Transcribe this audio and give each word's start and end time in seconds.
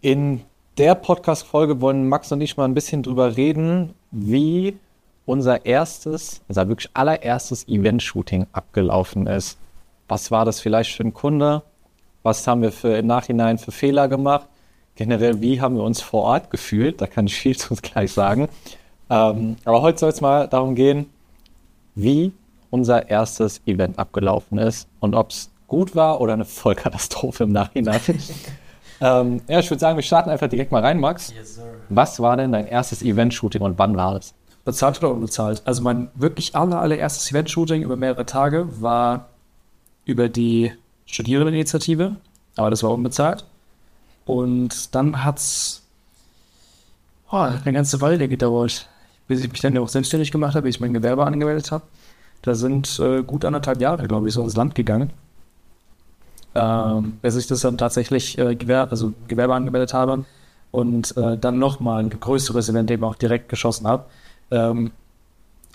In 0.00 0.42
der 0.76 0.94
Podcast-Folge 0.94 1.80
wollen 1.80 2.08
Max 2.08 2.30
und 2.30 2.40
ich 2.40 2.56
mal 2.56 2.66
ein 2.66 2.74
bisschen 2.74 3.02
drüber 3.02 3.36
reden, 3.36 3.94
wie 4.12 4.78
unser 5.26 5.66
erstes, 5.66 6.40
also 6.46 6.68
wirklich 6.68 6.88
allererstes 6.94 7.66
Event-Shooting 7.66 8.46
abgelaufen 8.52 9.26
ist. 9.26 9.58
Was 10.06 10.30
war 10.30 10.44
das 10.44 10.60
vielleicht 10.60 10.92
für 10.94 11.02
ein 11.02 11.14
Kunde? 11.14 11.62
Was 12.22 12.46
haben 12.46 12.62
wir 12.62 12.70
für 12.70 12.96
im 12.96 13.08
Nachhinein 13.08 13.58
für 13.58 13.72
Fehler 13.72 14.06
gemacht? 14.06 14.46
Generell, 14.94 15.40
wie 15.40 15.60
haben 15.60 15.74
wir 15.74 15.82
uns 15.82 16.00
vor 16.00 16.22
Ort 16.22 16.50
gefühlt? 16.50 17.00
Da 17.00 17.08
kann 17.08 17.26
ich 17.26 17.34
viel 17.34 17.56
zu 17.56 17.70
uns 17.70 17.82
gleich 17.82 18.12
sagen. 18.12 18.48
Ähm, 19.10 19.56
aber 19.64 19.82
heute 19.82 19.98
soll 19.98 20.10
es 20.10 20.20
mal 20.20 20.46
darum 20.46 20.76
gehen, 20.76 21.06
wie 21.96 22.32
unser 22.70 23.08
erstes 23.10 23.62
Event 23.66 23.98
abgelaufen 23.98 24.58
ist 24.58 24.86
und 25.00 25.16
ob 25.16 25.30
es 25.30 25.50
gut 25.66 25.96
war 25.96 26.20
oder 26.20 26.34
eine 26.34 26.44
Vollkatastrophe 26.44 27.42
im 27.44 27.52
Nachhinein. 27.52 28.00
ähm, 29.00 29.40
ja, 29.48 29.60
ich 29.60 29.70
würde 29.70 29.80
sagen, 29.80 29.96
wir 29.96 30.02
starten 30.02 30.30
einfach 30.30 30.48
direkt 30.48 30.72
mal 30.72 30.82
rein, 30.82 30.98
Max. 31.00 31.32
Yes, 31.32 31.56
sir. 31.56 31.62
Was 31.88 32.20
war 32.20 32.36
denn 32.36 32.52
dein 32.52 32.66
erstes 32.66 33.02
Event-Shooting 33.02 33.62
und 33.62 33.78
wann 33.78 33.96
war 33.96 34.16
es? 34.16 34.34
Bezahlt 34.64 34.98
oder 34.98 35.12
unbezahlt? 35.12 35.62
Also 35.64 35.82
mein 35.82 36.08
wirklich 36.14 36.54
aller, 36.54 36.80
allererstes 36.80 37.30
Event-Shooting 37.30 37.82
über 37.82 37.96
mehrere 37.96 38.26
Tage 38.26 38.68
war 38.80 39.28
über 40.04 40.28
die 40.28 40.72
Studierendeninitiative, 41.06 42.16
aber 42.56 42.70
das 42.70 42.82
war 42.82 42.90
unbezahlt. 42.90 43.44
Und 44.26 44.94
dann 44.94 45.24
hat 45.24 45.38
es 45.38 45.82
oh, 47.30 47.36
eine 47.36 47.72
ganze 47.72 48.00
Weile 48.00 48.28
gedauert, 48.28 48.88
bis 49.26 49.44
ich 49.44 49.50
mich 49.50 49.60
dann 49.60 49.78
auch 49.78 49.88
selbstständig 49.88 50.32
gemacht 50.32 50.54
habe, 50.54 50.64
bis 50.64 50.76
ich 50.76 50.80
mein 50.80 50.92
Gewerbe 50.92 51.24
angemeldet 51.24 51.70
habe. 51.70 51.84
Da 52.42 52.54
sind 52.54 52.98
äh, 53.00 53.22
gut 53.22 53.44
anderthalb 53.44 53.80
Jahre, 53.80 54.06
glaube 54.06 54.28
ich, 54.28 54.34
so 54.34 54.42
ins 54.42 54.56
Land 54.56 54.74
gegangen. 54.74 55.12
Ähm, 56.58 57.18
bis 57.22 57.36
ich 57.36 57.46
das 57.46 57.60
dann 57.60 57.78
tatsächlich 57.78 58.38
äh, 58.38 58.54
Gewerbe, 58.54 58.90
also 58.90 59.12
Gewerbe 59.28 59.54
angemeldet 59.54 59.94
habe 59.94 60.24
und 60.70 61.16
äh, 61.16 61.38
dann 61.38 61.58
nochmal 61.58 62.02
ein 62.02 62.10
größeres 62.10 62.68
Event 62.68 62.90
eben 62.90 63.04
auch 63.04 63.14
direkt 63.14 63.48
geschossen 63.48 63.86
habe. 63.86 64.04
Ähm, 64.50 64.90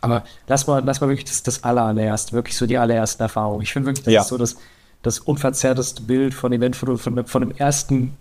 aber 0.01 0.23
das 0.47 0.67
war, 0.67 0.81
das 0.81 0.99
war 1.01 1.07
wirklich 1.07 1.25
das, 1.25 1.43
das 1.43 1.63
allererste, 1.63 2.33
wirklich 2.33 2.57
so 2.57 2.65
die 2.65 2.77
allerersten 2.77 3.23
Erfahrungen. 3.23 3.61
Ich 3.61 3.71
finde 3.71 3.87
wirklich, 3.87 4.03
das 4.03 4.13
ja. 4.13 4.21
ist 4.21 4.27
so 4.27 4.37
das, 4.37 4.57
das 5.01 5.19
unverzerrteste 5.19 6.01
Bild 6.03 6.33
von 6.33 6.51
Eventfoto, 6.51 6.97
von, 6.97 7.25
von 7.25 7.41
dem 7.41 7.51
ersten, 7.51 8.17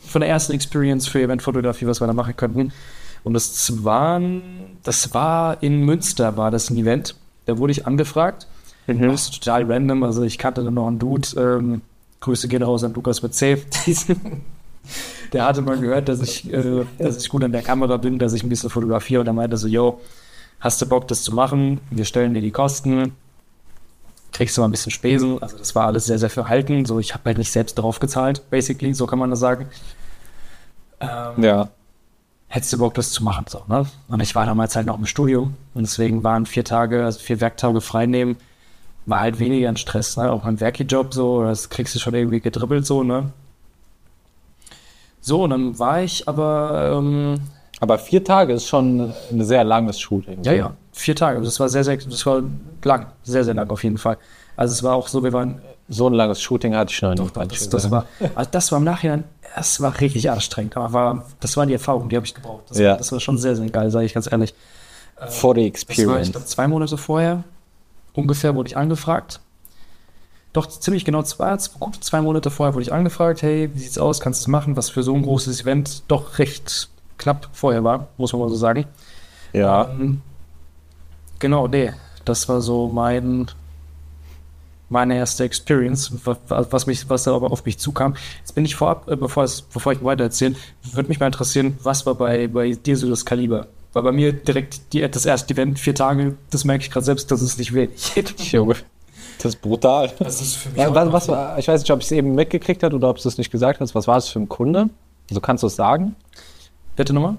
von 0.00 0.22
der 0.22 0.30
ersten 0.30 0.52
Experience 0.52 1.06
für 1.06 1.20
Eventfotografie, 1.22 1.86
was 1.86 2.00
wir 2.00 2.06
da 2.06 2.12
machen 2.12 2.36
könnten. 2.36 2.72
Und 3.22 3.34
das 3.34 3.84
war, 3.84 4.20
das 4.82 5.14
war 5.14 5.62
in 5.62 5.84
Münster, 5.84 6.36
war 6.36 6.50
das 6.50 6.70
ein 6.70 6.76
Event. 6.76 7.14
Da 7.46 7.58
wurde 7.58 7.72
ich 7.72 7.86
angefragt. 7.86 8.46
Mhm. 8.86 9.08
Das 9.08 9.22
ist 9.22 9.42
total 9.42 9.70
random. 9.70 10.02
Also 10.02 10.22
ich 10.22 10.38
kannte 10.38 10.64
dann 10.64 10.74
noch 10.74 10.86
einen 10.86 10.98
Dude. 10.98 11.28
Ähm, 11.36 11.82
Grüße 12.20 12.48
gehen 12.48 12.62
raus 12.62 12.84
an 12.84 12.92
Lukas 12.94 13.22
mit 13.22 13.34
Safe. 13.34 13.62
der 15.32 15.44
hatte 15.44 15.62
mal 15.62 15.78
gehört, 15.78 16.08
dass 16.08 16.20
ich, 16.20 16.52
äh, 16.52 16.84
dass 16.98 17.16
ich 17.16 17.28
gut 17.28 17.42
an 17.44 17.52
der 17.52 17.62
Kamera 17.62 17.96
bin, 17.96 18.18
dass 18.18 18.32
ich 18.32 18.42
ein 18.42 18.48
bisschen 18.48 18.70
fotografiere. 18.70 19.20
Und 19.22 19.26
er 19.26 19.32
meinte 19.32 19.56
so, 19.56 19.66
yo, 19.66 20.00
hast 20.60 20.80
du 20.82 20.86
Bock, 20.86 21.08
das 21.08 21.22
zu 21.22 21.34
machen? 21.34 21.80
Wir 21.90 22.04
stellen 22.04 22.34
dir 22.34 22.42
die 22.42 22.50
Kosten. 22.50 23.14
Kriegst 24.32 24.56
du 24.56 24.60
mal 24.60 24.68
ein 24.68 24.72
bisschen 24.72 24.92
Spesen. 24.92 25.42
Also 25.42 25.58
das 25.58 25.74
war 25.74 25.86
alles 25.86 26.06
sehr, 26.06 26.18
sehr 26.18 26.30
verhalten. 26.30 26.84
So, 26.84 26.98
ich 26.98 27.14
habe 27.14 27.24
halt 27.24 27.38
nicht 27.38 27.50
selbst 27.50 27.74
drauf 27.74 27.98
gezahlt, 28.00 28.48
basically. 28.50 28.94
So 28.94 29.06
kann 29.06 29.18
man 29.18 29.30
das 29.30 29.40
sagen. 29.40 29.66
Ähm, 31.00 31.42
ja 31.42 31.70
hättest 32.50 32.72
du 32.72 32.78
Bock, 32.78 32.94
das 32.94 33.12
zu 33.12 33.24
machen? 33.24 33.46
So, 33.48 33.62
ne? 33.68 33.86
Und 34.08 34.20
ich 34.20 34.34
war 34.34 34.44
damals 34.44 34.76
halt 34.76 34.86
noch 34.86 34.98
im 34.98 35.06
Studio 35.06 35.50
und 35.72 35.82
deswegen 35.82 36.22
waren 36.22 36.44
vier 36.44 36.64
Tage, 36.64 37.04
also 37.04 37.18
vier 37.18 37.40
Werktage 37.40 37.80
frei 37.80 38.06
nehmen, 38.06 38.36
war 39.06 39.20
halt 39.20 39.38
weniger 39.38 39.68
ein 39.68 39.76
Stress, 39.76 40.16
ne? 40.16 40.30
Auch 40.30 40.42
beim 40.42 40.60
Werki-Job 40.60 41.12
so, 41.14 41.42
das 41.42 41.68
kriegst 41.68 41.94
du 41.94 41.98
schon 41.98 42.14
irgendwie 42.14 42.40
gedribbelt 42.40 42.86
so, 42.86 43.02
ne? 43.02 43.32
So, 45.20 45.44
und 45.44 45.50
dann 45.50 45.78
war 45.78 46.02
ich 46.02 46.28
aber. 46.28 46.96
Ähm, 46.98 47.40
aber 47.80 47.98
vier 47.98 48.22
Tage 48.22 48.52
ist 48.52 48.66
schon 48.66 49.12
ein 49.30 49.44
sehr 49.44 49.64
langes 49.64 49.98
Shooting. 50.00 50.42
Ja, 50.42 50.52
ja, 50.52 50.74
vier 50.92 51.16
Tage. 51.16 51.40
Das 51.40 51.58
war 51.60 51.68
sehr, 51.68 51.84
sehr, 51.84 51.96
das 51.96 52.26
war 52.26 52.42
lang, 52.84 53.06
sehr, 53.22 53.44
sehr 53.44 53.54
lang 53.54 53.70
auf 53.70 53.82
jeden 53.84 53.98
Fall. 53.98 54.18
Also 54.56 54.72
es 54.72 54.82
war 54.82 54.94
auch 54.94 55.08
so, 55.08 55.22
wir 55.22 55.32
waren. 55.32 55.60
So 55.92 56.06
ein 56.06 56.12
langes 56.12 56.40
Shooting 56.40 56.76
hatte 56.76 56.92
ich 56.92 57.02
noch 57.02 57.16
nicht. 57.16 57.36
Das, 57.50 57.68
das, 57.68 57.90
war, 57.90 58.06
also 58.36 58.50
das 58.52 58.70
war 58.70 58.78
im 58.78 58.84
Nachhinein 58.84 59.24
es 59.56 59.80
war 59.80 60.00
richtig 60.00 60.30
anstrengend, 60.30 60.76
aber 60.76 60.92
war, 60.92 61.26
das 61.40 61.56
waren 61.56 61.68
die 61.68 61.74
Erfahrungen, 61.74 62.08
die 62.08 62.16
habe 62.16 62.26
ich 62.26 62.34
gebraucht. 62.34 62.64
Das, 62.68 62.78
ja. 62.78 62.90
war, 62.90 62.96
das 62.98 63.12
war 63.12 63.20
schon 63.20 63.38
sehr, 63.38 63.56
sehr 63.56 63.68
geil, 63.68 63.90
sage 63.90 64.06
ich 64.06 64.14
ganz 64.14 64.30
ehrlich. 64.30 64.54
For 65.28 65.54
the 65.54 65.66
experience. 65.66 66.06
Das 66.06 66.14
war, 66.14 66.22
ich 66.22 66.32
glaube, 66.32 66.46
zwei 66.46 66.68
Monate 66.68 66.96
vorher 66.96 67.44
ungefähr 68.14 68.54
wurde 68.54 68.68
ich 68.68 68.76
angefragt. 68.76 69.40
Doch 70.52 70.66
ziemlich 70.66 71.04
genau 71.04 71.22
zwei, 71.22 71.56
gut 71.78 72.02
zwei 72.02 72.20
Monate 72.20 72.50
vorher 72.50 72.74
wurde 72.74 72.82
ich 72.82 72.92
angefragt, 72.92 73.42
hey, 73.42 73.70
wie 73.72 73.78
sieht's 73.78 73.98
aus, 73.98 74.20
kannst 74.20 74.40
du 74.40 74.44
es 74.44 74.48
machen, 74.48 74.76
was 74.76 74.90
für 74.90 75.02
so 75.02 75.14
ein 75.14 75.22
großes 75.22 75.62
Event 75.62 76.02
doch 76.08 76.38
recht 76.38 76.88
knapp 77.18 77.48
vorher 77.52 77.84
war, 77.84 78.08
muss 78.16 78.32
man 78.32 78.42
mal 78.42 78.48
so 78.48 78.56
sagen. 78.56 78.86
Ja. 79.52 79.88
Ähm, 79.90 80.22
genau, 81.38 81.68
nee, 81.68 81.92
das 82.24 82.48
war 82.48 82.60
so 82.60 82.88
mein 82.88 83.46
meine 84.90 85.16
erste 85.16 85.44
Experience, 85.44 86.12
was, 86.48 86.86
mich, 86.86 87.08
was 87.08 87.22
da 87.22 87.34
aber 87.34 87.52
auf 87.52 87.64
mich 87.64 87.78
zukam. 87.78 88.16
Jetzt 88.40 88.56
bin 88.56 88.64
ich 88.64 88.74
vorab, 88.74 89.08
äh, 89.08 89.16
bevor, 89.16 89.44
es, 89.44 89.62
bevor 89.62 89.92
ich 89.92 90.02
weiter 90.02 90.24
erzähle, 90.24 90.56
würde 90.92 91.08
mich 91.08 91.20
mal 91.20 91.26
interessieren, 91.26 91.78
was 91.84 92.04
war 92.06 92.16
bei, 92.16 92.48
bei 92.48 92.72
dir 92.72 92.96
so 92.96 93.08
das 93.08 93.24
Kaliber? 93.24 93.68
Weil 93.92 94.02
bei 94.02 94.12
mir 94.12 94.32
direkt 94.32 94.92
die, 94.92 95.08
das 95.08 95.26
erste 95.26 95.54
Event, 95.54 95.78
vier 95.78 95.94
Tage, 95.94 96.36
das 96.50 96.64
merke 96.64 96.84
ich 96.84 96.90
gerade 96.90 97.04
selbst, 97.04 97.30
das 97.30 97.42
ist 97.42 97.58
nicht 97.58 97.74
wenig. 97.74 98.14
Junge. 98.52 98.76
Das 99.38 99.54
ist 99.54 99.62
brutal. 99.62 100.12
Das 100.18 100.40
ist 100.40 100.56
für 100.56 100.68
mich 100.68 100.78
was, 100.78 101.12
was, 101.12 101.28
was, 101.28 101.58
ich 101.58 101.66
weiß 101.66 101.80
nicht, 101.80 101.90
ob 101.90 102.00
ich 102.00 102.06
es 102.06 102.12
eben 102.12 102.34
mitgekriegt 102.34 102.82
habe 102.82 102.94
oder 102.94 103.08
ob 103.08 103.20
du 103.20 103.26
es 103.26 103.38
nicht 103.38 103.50
gesagt 103.50 103.80
hast. 103.80 103.94
Was 103.94 104.06
war 104.06 104.16
das 104.16 104.28
für 104.28 104.38
ein 104.38 104.48
Kunde? 104.48 104.90
Also 105.30 105.40
kannst 105.40 105.62
du 105.62 105.66
es 105.66 105.76
sagen? 105.76 106.14
Bitte 106.94 107.14
nochmal? 107.14 107.36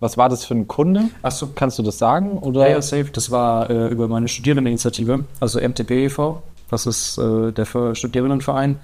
Was 0.00 0.18
war 0.18 0.28
das 0.28 0.44
für 0.44 0.54
ein 0.54 0.68
Kunde? 0.68 1.08
Achso. 1.22 1.48
Kannst 1.54 1.78
du 1.78 1.82
das 1.82 1.96
sagen? 1.96 2.38
Oder? 2.38 2.62
Ja, 2.68 2.76
ja 2.76 2.82
safe. 2.82 3.06
Das 3.10 3.30
war 3.30 3.70
äh, 3.70 3.88
über 3.88 4.06
meine 4.06 4.28
Studierendeninitiative, 4.28 5.24
also 5.40 5.60
MTB 5.60 5.90
e.V. 5.92 6.42
Das 6.70 6.86
ist 6.86 7.16
äh, 7.16 7.52
der 7.52 7.94
Studierendenverein. 7.94 8.78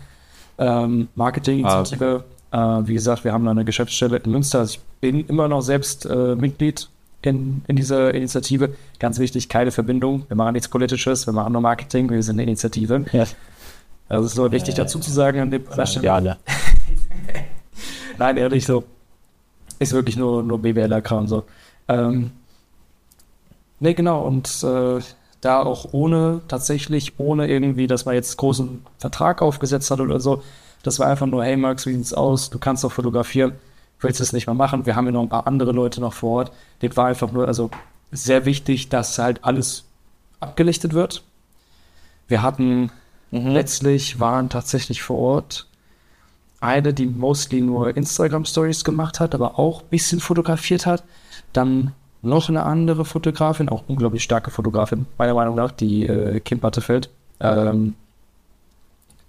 Ähm, 0.58 1.08
Marketinginitiative. 1.14 2.06
Ah, 2.06 2.14
okay. 2.16 2.24
Äh, 2.52 2.56
wie 2.56 2.94
gesagt, 2.94 3.24
wir 3.24 3.32
haben 3.32 3.44
da 3.44 3.50
eine 3.50 3.64
Geschäftsstelle 3.64 4.18
in 4.18 4.30
Münster. 4.30 4.60
Also 4.60 4.74
ich 4.74 4.80
bin 5.00 5.26
immer 5.26 5.48
noch 5.48 5.62
selbst 5.62 6.06
äh, 6.06 6.34
Mitglied 6.34 6.88
in, 7.22 7.62
in 7.66 7.76
dieser 7.76 8.14
Initiative. 8.14 8.74
Ganz 8.98 9.18
wichtig, 9.18 9.48
keine 9.48 9.70
Verbindung. 9.70 10.24
Wir 10.28 10.36
machen 10.36 10.52
nichts 10.54 10.68
Politisches, 10.68 11.26
wir 11.26 11.32
machen 11.32 11.52
nur 11.52 11.62
Marketing, 11.62 12.10
wir 12.10 12.22
sind 12.22 12.36
eine 12.36 12.44
Initiative. 12.44 13.04
Ja. 13.12 13.24
Also 14.08 14.26
es 14.26 14.32
ist 14.32 14.38
nur 14.38 14.50
wichtig 14.52 14.74
dazu 14.74 14.98
zu 14.98 15.10
sagen 15.10 15.40
an 15.40 15.50
dem 15.50 15.64
Stelle. 15.84 16.04
Ja, 16.04 16.20
ne? 16.20 16.36
Nein, 18.18 18.36
ehrlich 18.36 18.66
so 18.66 18.84
ist 19.80 19.92
wirklich 19.92 20.16
nur, 20.16 20.42
nur 20.44 20.60
BWLer-Kram 20.60 21.26
so. 21.26 21.44
Ähm, 21.88 22.30
ne, 23.80 23.94
genau, 23.94 24.22
und 24.22 24.62
äh, 24.62 25.00
da 25.40 25.62
auch 25.62 25.88
ohne, 25.92 26.42
tatsächlich 26.46 27.18
ohne 27.18 27.48
irgendwie, 27.48 27.86
dass 27.86 28.04
man 28.04 28.14
jetzt 28.14 28.36
großen 28.36 28.84
Vertrag 28.98 29.42
aufgesetzt 29.42 29.90
hat 29.90 30.00
oder 30.00 30.20
so. 30.20 30.42
Das 30.82 30.98
war 30.98 31.08
einfach 31.08 31.26
nur, 31.26 31.44
hey 31.44 31.56
Max, 31.56 31.86
wie 31.86 31.94
sieht's 31.94 32.14
aus? 32.14 32.50
Du 32.50 32.58
kannst 32.58 32.84
doch 32.84 32.92
fotografieren. 32.92 33.52
Willst 34.00 34.18
du 34.18 34.24
es 34.24 34.32
nicht 34.32 34.46
mal 34.46 34.54
machen? 34.54 34.86
Wir 34.86 34.96
haben 34.96 35.06
ja 35.06 35.12
noch 35.12 35.22
ein 35.22 35.28
paar 35.28 35.46
andere 35.46 35.72
Leute 35.72 36.00
noch 36.00 36.14
vor 36.14 36.38
Ort. 36.38 36.52
Das 36.80 36.96
war 36.96 37.06
einfach 37.06 37.32
nur, 37.32 37.46
also 37.46 37.70
sehr 38.12 38.44
wichtig, 38.46 38.88
dass 38.88 39.18
halt 39.18 39.44
alles 39.44 39.84
abgelichtet 40.40 40.94
wird. 40.94 41.22
Wir 42.28 42.42
hatten 42.42 42.90
mhm. 43.30 43.48
letztlich 43.48 44.20
waren 44.20 44.48
tatsächlich 44.48 45.02
vor 45.02 45.18
Ort 45.18 45.66
eine, 46.60 46.92
die 46.92 47.06
mostly 47.06 47.60
nur 47.60 47.96
Instagram-Stories 47.96 48.84
gemacht 48.84 49.20
hat, 49.20 49.34
aber 49.34 49.58
auch 49.58 49.82
ein 49.82 49.88
bisschen 49.88 50.20
fotografiert 50.20 50.86
hat. 50.86 51.04
Dann 51.52 51.92
noch 52.22 52.48
eine 52.48 52.64
andere 52.64 53.04
Fotografin, 53.04 53.68
auch 53.68 53.84
unglaublich 53.88 54.22
starke 54.22 54.50
Fotografin, 54.50 55.06
meiner 55.16 55.34
Meinung 55.34 55.56
nach, 55.56 55.72
die 55.72 56.06
äh, 56.06 56.40
Kim 56.40 56.60
Battefeld, 56.60 57.08
ähm, 57.40 57.94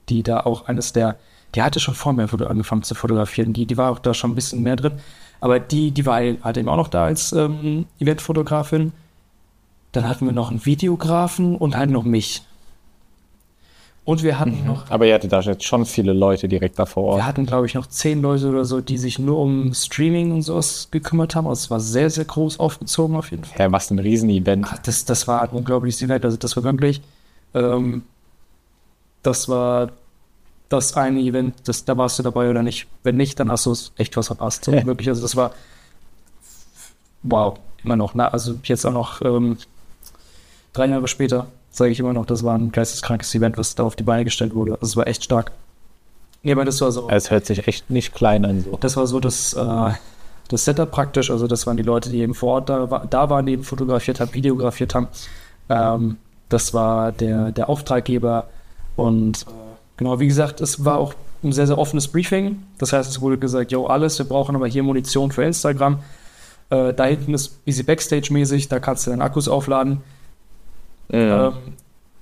die 0.10 0.24
da 0.24 0.42
auch 0.42 0.68
eines 0.68 0.92
der, 0.92 1.18
die 1.56 1.62
hatte 1.62 1.80
schon 1.80 1.96
vor 1.96 2.14
mir 2.14 2.28
angefangen 2.48 2.84
zu 2.84 2.96
fotografieren, 2.96 3.54
die, 3.54 3.66
die 3.66 3.78
war 3.78 3.92
auch 3.92 4.00
da 4.00 4.14
schon 4.14 4.32
ein 4.32 4.36
bisschen 4.36 4.64
mehr 4.64 4.76
drin, 4.76 4.94
aber 5.40 5.60
die, 5.60 5.92
die 5.92 6.06
war 6.06 6.22
halt 6.22 6.58
eben 6.58 6.70
auch 6.70 6.78
noch 6.78 6.88
da 6.88 7.06
als 7.06 7.34
ähm, 7.34 7.86
Eventfotografin. 8.00 8.94
Dann 9.92 10.08
hatten 10.08 10.26
wir 10.26 10.34
noch 10.34 10.52
einen 10.52 10.66
Videografen 10.66 11.56
und 11.56 11.76
halt 11.76 11.90
noch 11.90 12.04
mich. 12.04 12.44
Und 14.04 14.24
wir 14.24 14.40
hatten 14.40 14.62
mhm. 14.62 14.68
noch. 14.68 14.90
Aber 14.90 15.06
ihr 15.06 15.14
hattet 15.14 15.32
da 15.32 15.42
jetzt 15.42 15.64
schon 15.64 15.86
viele 15.86 16.14
Leute 16.14 16.48
direkt 16.48 16.80
da 16.80 16.86
vor 16.86 17.04
Ort. 17.04 17.18
Wir 17.20 17.26
hatten, 17.26 17.46
glaube 17.46 17.68
ich, 17.68 17.76
noch 17.76 17.86
zehn 17.86 18.22
Leute 18.22 18.50
oder 18.50 18.66
so, 18.66 18.82
die 18.82 18.98
sich 18.98 19.20
nur 19.20 19.38
um 19.38 19.74
Streaming 19.74 20.32
und 20.32 20.42
sowas 20.42 20.88
gekümmert 20.92 21.36
haben. 21.36 21.48
Also 21.48 21.60
es 21.66 21.72
war 21.72 21.80
sehr, 21.80 22.10
sehr 22.10 22.26
groß 22.26 22.60
aufgezogen 22.60 23.16
auf 23.16 23.30
jeden 23.30 23.44
Fall. 23.44 23.60
Ja, 23.60 23.72
was 23.72 23.92
ein 23.92 24.00
Riesenevent. 24.00 24.68
Das, 24.84 25.06
das 25.06 25.28
war 25.28 25.44
ein 25.44 25.50
unglaubliches 25.50 26.02
Event. 26.02 26.26
Also 26.26 26.38
das 26.38 26.56
war 26.56 26.64
wirklich. 26.64 27.02
Ähm, 27.54 28.04
das 29.24 29.48
war 29.50 29.90
das 30.72 30.96
eine 30.96 31.20
Event, 31.20 31.56
das, 31.66 31.86
da 31.86 31.98
warst 31.98 32.20
du 32.20 32.24
dabei 32.24 32.50
oder 32.50 32.64
nicht. 32.64 32.88
Wenn 33.04 33.18
nicht, 33.18 33.40
dann 33.40 33.52
hast 33.52 33.66
du 33.66 33.72
es 33.72 33.92
echt 33.98 34.16
was 34.18 34.28
verpasst. 34.28 34.66
So, 34.66 34.72
wirklich, 34.72 35.10
also 35.10 35.22
das 35.22 35.36
war. 35.36 35.52
Wow, 37.24 37.60
immer 37.84 37.96
noch. 37.96 38.16
Na, 38.16 38.30
also 38.30 38.56
jetzt 38.64 38.86
auch 38.86 38.94
noch 38.94 39.22
ähm, 39.22 39.58
drei 40.74 40.88
Jahre 40.88 41.08
später 41.08 41.48
sage 41.72 41.92
ich 41.92 42.00
immer 42.00 42.14
noch, 42.14 42.26
das 42.26 42.44
war 42.44 42.58
ein 42.58 42.72
geisteskrankes 42.72 43.34
Event, 43.34 43.58
was 43.58 43.76
da 43.76 43.84
auf 43.84 43.96
die 43.96 44.04
Beine 44.04 44.26
gestellt 44.26 44.54
wurde. 44.54 44.74
Also 44.74 44.86
es 44.86 44.96
war 44.98 45.08
echt 45.08 45.24
stark. 45.24 45.52
Nee, 46.44 46.52
aber 46.52 46.66
das 46.66 46.82
war 46.82 46.92
so. 46.92 47.10
Es 47.10 47.32
hört 47.32 47.46
sich 47.46 47.68
echt 47.68 47.90
nicht 47.90 48.14
klein 48.14 48.46
an 48.46 48.62
so. 48.62 48.78
Das 48.78 48.98
war 48.98 49.08
so 49.08 49.20
das, 49.20 49.54
äh, 49.54 49.92
das 50.50 50.66
Setup 50.66 50.92
praktisch. 50.92 51.30
Also 51.30 51.48
das 51.48 51.68
waren 51.68 51.78
die 51.78 51.84
Leute, 51.84 52.10
die 52.10 52.20
eben 52.20 52.34
vor 52.34 52.56
Ort 52.56 52.70
da, 52.70 53.06
da 53.10 53.30
waren, 53.30 53.46
die 53.46 53.54
eben 53.54 53.64
fotografiert 53.64 54.20
haben, 54.20 54.34
videografiert 54.34 54.96
haben. 54.96 55.08
Ähm, 55.70 56.18
das 56.50 56.74
war 56.74 57.12
der, 57.12 57.52
der 57.52 57.70
Auftraggeber. 57.70 58.48
Und 58.96 59.44
äh, 59.44 59.71
genau, 60.02 60.20
wie 60.20 60.26
gesagt, 60.26 60.62
es 60.62 60.84
war 60.84 60.98
auch 60.98 61.14
ein 61.44 61.52
sehr, 61.52 61.68
sehr 61.68 61.78
offenes 61.78 62.08
Briefing. 62.08 62.64
Das 62.80 62.92
heißt, 62.92 63.08
es 63.08 63.22
wurde 63.22 63.38
gesagt, 63.38 63.72
jo, 63.72 63.86
alles, 63.86 64.18
wir 64.18 64.26
brauchen 64.26 64.56
aber 64.56 64.68
hier 64.68 64.82
Munition 64.82 65.32
für 65.32 65.44
Instagram. 65.44 66.00
Äh, 66.72 66.96
da 66.96 67.06
hinten 67.06 67.36
ist 67.36 67.60
easy 67.68 67.84
Backstage-mäßig, 67.84 68.68
da 68.68 68.80
kannst 68.80 69.06
du 69.06 69.12
deine 69.12 69.24
Akkus 69.24 69.48
aufladen. 69.48 70.02
Ja. 71.12 71.50
Ähm, 71.50 71.54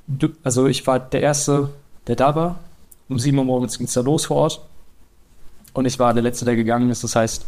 du, 0.08 0.28
also 0.44 0.68
ich 0.68 0.86
war 0.88 1.00
der 1.00 1.22
Erste, 1.22 1.70
der 2.08 2.18
da 2.18 2.36
war. 2.36 2.60
Um 3.08 3.18
7 3.18 3.38
Uhr 3.38 3.46
morgens 3.46 3.78
ging 3.78 3.88
es 3.88 3.94
da 3.94 4.02
los 4.02 4.26
vor 4.26 4.38
Ort. 4.38 4.62
Und 5.72 5.86
ich 5.86 6.00
war 6.00 6.14
der 6.14 6.24
Letzte, 6.24 6.44
der 6.44 6.58
gegangen 6.58 6.90
ist. 6.90 7.06
Das 7.06 7.16
heißt, 7.16 7.46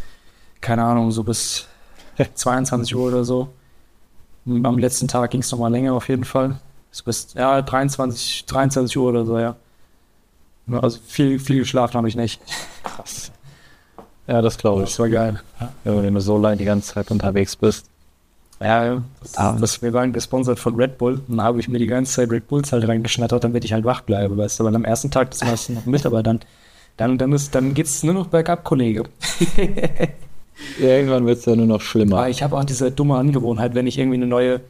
keine 0.62 0.84
Ahnung, 0.84 1.12
so 1.12 1.24
bis 1.24 1.68
22 2.36 2.95
Uhr 2.95 3.07
oder 3.10 3.25
so. 3.25 3.50
Am 4.45 4.77
letzten 4.77 5.10
Tag 5.10 5.31
ging 5.31 5.42
es 5.42 5.51
nochmal 5.51 5.72
länger 5.72 5.94
auf 5.94 6.07
jeden 6.07 6.24
Fall. 6.24 6.57
So 6.92 7.04
bis, 7.04 7.34
ja, 7.34 7.62
23, 7.62 8.45
23 8.45 8.98
Uhr 8.98 9.10
oder 9.10 9.25
so, 9.25 9.38
ja. 9.38 9.57
Also 10.80 11.00
viel, 11.06 11.40
viel 11.40 11.60
geschlafen 11.60 11.96
habe 11.98 12.08
ich 12.08 12.16
nicht. 12.16 12.40
Krass. 12.84 13.32
Ja, 14.28 14.42
das 14.42 14.58
glaube 14.58 14.84
ich. 14.84 14.90
Das 14.90 15.00
war 15.00 15.10
geil. 15.10 15.42
Ja, 15.60 15.70
wenn 16.04 16.14
du 16.14 16.22
so 16.22 16.38
lange 16.38 16.58
die 16.58 16.66
ganze 16.66 16.94
Zeit 16.94 17.12
unterwegs 17.12 17.56
bist. 17.56 17.88
Ja, 18.60 19.02
das, 19.22 19.38
Ah. 19.38 19.58
das, 19.60 19.82
wir 19.82 19.92
waren 19.94 20.14
gesponsert 20.14 20.60
von 20.60 20.76
Red 20.76 20.98
Bull. 21.00 21.14
Und 21.28 21.38
dann 21.38 21.42
habe 21.42 21.60
ich 21.60 21.68
mir 21.68 21.80
die 21.80 21.88
ganze 21.88 22.14
Zeit 22.14 22.30
Red 22.30 22.48
Bulls 22.48 22.72
halt 22.72 22.88
reingeschnattert, 22.88 23.44
damit 23.44 23.66
ich 23.66 23.74
halt 23.74 23.84
wach 23.86 24.02
bleibe, 24.02 24.38
weißt 24.38 24.60
du. 24.60 24.68
Aber 24.68 24.76
am 24.76 24.86
ersten 24.86 25.10
Tag, 25.10 25.32
das 25.32 25.44
meiste 25.44 25.74
noch 25.74 25.86
mit, 25.88 26.06
aber 26.06 26.22
dann, 26.22 26.40
dann, 26.98 27.18
dann, 27.18 27.34
ist, 27.34 27.56
dann 27.56 27.74
geht's 27.74 28.04
nur 28.04 28.14
noch 28.14 28.28
bergab, 28.28 28.64
Kollege. 28.64 29.04
Irgendwann 30.80 31.26
wird 31.26 31.40
es 31.40 31.46
ja 31.46 31.56
nur 31.56 31.66
noch 31.66 31.82
schlimmer. 31.82 32.18
Aber 32.20 32.30
ich 32.30 32.44
habe 32.44 32.56
auch 32.58 32.64
diese 32.64 32.92
dumme 32.92 33.16
Angewohnheit, 33.18 33.74
wenn 33.74 33.88
ich 33.88 33.98
irgendwie 33.98 34.18
eine 34.18 34.28
neue 34.28 34.62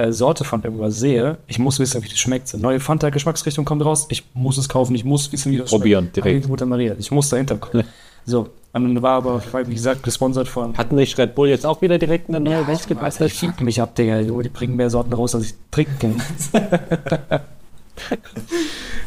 äh, 0.00 0.12
Sorte 0.12 0.44
von 0.44 0.62
irgendwas 0.62 0.98
sehe, 0.98 1.38
ich 1.46 1.58
muss 1.58 1.78
wissen, 1.78 2.02
wie 2.02 2.08
das 2.08 2.18
schmeckt. 2.18 2.52
Neue 2.54 2.80
Fanta-Geschmacksrichtung 2.80 3.64
kommt 3.64 3.84
raus, 3.84 4.06
ich 4.10 4.24
muss 4.34 4.58
es 4.58 4.68
kaufen, 4.68 4.94
ich 4.94 5.04
muss 5.04 5.30
wissen, 5.32 5.52
wie 5.52 5.58
das 5.58 5.70
Probieren, 5.70 6.04
schmeckt. 6.04 6.16
direkt. 6.16 6.48
Mutter 6.48 6.66
Maria, 6.66 6.94
ich 6.98 7.10
muss 7.10 7.28
dahinter 7.28 7.56
kommen. 7.56 7.84
So, 8.24 8.48
und 8.72 8.94
dann 8.94 9.02
war 9.02 9.16
aber, 9.16 9.42
wie 9.66 9.74
gesagt, 9.74 10.02
gesponsert 10.02 10.46
von 10.46 10.76
Hatten 10.78 10.94
nicht 10.94 11.18
Red 11.18 11.34
Bull 11.34 11.48
jetzt 11.48 11.66
auch 11.66 11.82
wieder 11.82 11.98
direkt 11.98 12.28
eine 12.28 12.38
neue 12.38 12.66
Weltmeisterschaft? 12.66 13.32
Ich 13.32 13.38
fick 13.38 13.60
mich 13.60 13.80
ab, 13.80 13.94
Digga. 13.96 14.22
Die 14.22 14.48
bringen 14.48 14.76
mehr 14.76 14.90
Sorten 14.90 15.12
raus, 15.12 15.34
als 15.34 15.46
ich 15.46 15.54
trinken 15.70 16.16
kann. 16.52 17.40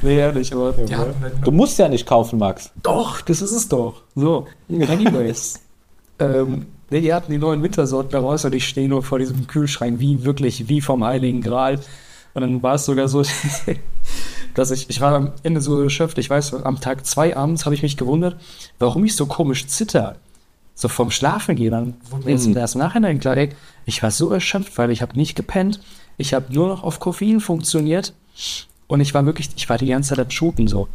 nee, 0.01 0.18
ehrlich, 0.18 0.54
aber. 0.54 0.74
Ja, 0.88 1.07
Du 1.44 1.51
musst 1.51 1.80
ja 1.80 1.88
nicht 1.88 2.06
kaufen, 2.06 2.40
Max. 2.40 2.72
doch, 2.81 3.22
das 3.22 3.42
ist 3.42 3.51
es 3.51 3.69
doch. 3.69 4.01
So, 4.16 4.48
anyways. 4.69 5.62
ähm, 6.19 6.66
nee, 6.94 7.01
die 7.01 7.13
hatten 7.13 7.31
die 7.31 7.38
neuen 7.38 7.62
Wintersorten 7.63 8.18
raus 8.19 8.45
und 8.45 8.54
ich 8.56 8.68
stehe 8.68 8.88
nur 8.88 9.04
vor 9.04 9.19
diesem 9.19 9.48
Kühlschrank, 9.48 10.00
wie 10.00 10.24
wirklich, 10.24 10.69
wie 10.69 10.80
vom 10.81 11.04
Heiligen 11.04 11.42
Gral. 11.42 11.80
Und 12.34 12.42
dann 12.42 12.63
war 12.63 12.75
es 12.75 12.86
sogar 12.86 13.07
so, 13.07 13.24
dass 14.54 14.72
ich, 14.72 14.90
ich 14.90 15.01
war 15.01 15.13
am 15.16 15.31
Ende 15.44 15.62
so 15.62 15.81
erschöpft. 15.81 16.18
Ich 16.18 16.30
weiß, 16.30 16.54
am 16.63 16.80
Tag 16.80 17.06
zwei 17.06 17.36
abends 17.36 17.66
habe 17.66 17.75
ich 17.75 17.84
mich 17.84 17.98
gewundert, 17.98 18.38
warum 18.80 19.04
ich 19.06 19.16
so 19.16 19.25
komisch 19.25 19.68
zitter. 19.68 20.16
So 20.75 20.88
vom 20.88 21.12
Schlafen 21.12 21.56
gehen. 21.56 21.72
Dann 21.72 21.94
wurde 22.10 22.25
mir 22.25 22.31
jetzt 22.31 22.48
Mhm. 22.48 22.57
erst 22.57 22.75
im 22.75 22.80
Nachhinein 22.80 23.19
klar, 23.19 23.38
ey, 23.38 23.50
ich 23.86 24.01
war 24.01 24.10
so 24.10 24.31
erschöpft, 24.31 24.78
weil 24.78 24.90
ich 24.90 25.01
habe 25.04 25.16
nicht 25.16 25.36
gepennt. 25.36 25.80
Ich 26.18 26.34
habe 26.34 26.51
nur 26.54 26.68
noch 26.68 26.84
auf 26.84 27.00
Koffein 27.00 27.40
funktioniert. 27.40 28.13
Und 28.88 29.00
ich 29.01 29.13
war 29.13 29.25
wirklich, 29.25 29.50
ich 29.56 29.69
war 29.69 29.78
die 29.78 29.88
ganze 29.88 30.10
Zeit 30.10 30.19
am 30.25 30.31
Shooten 30.31 30.68
so. 30.68 30.88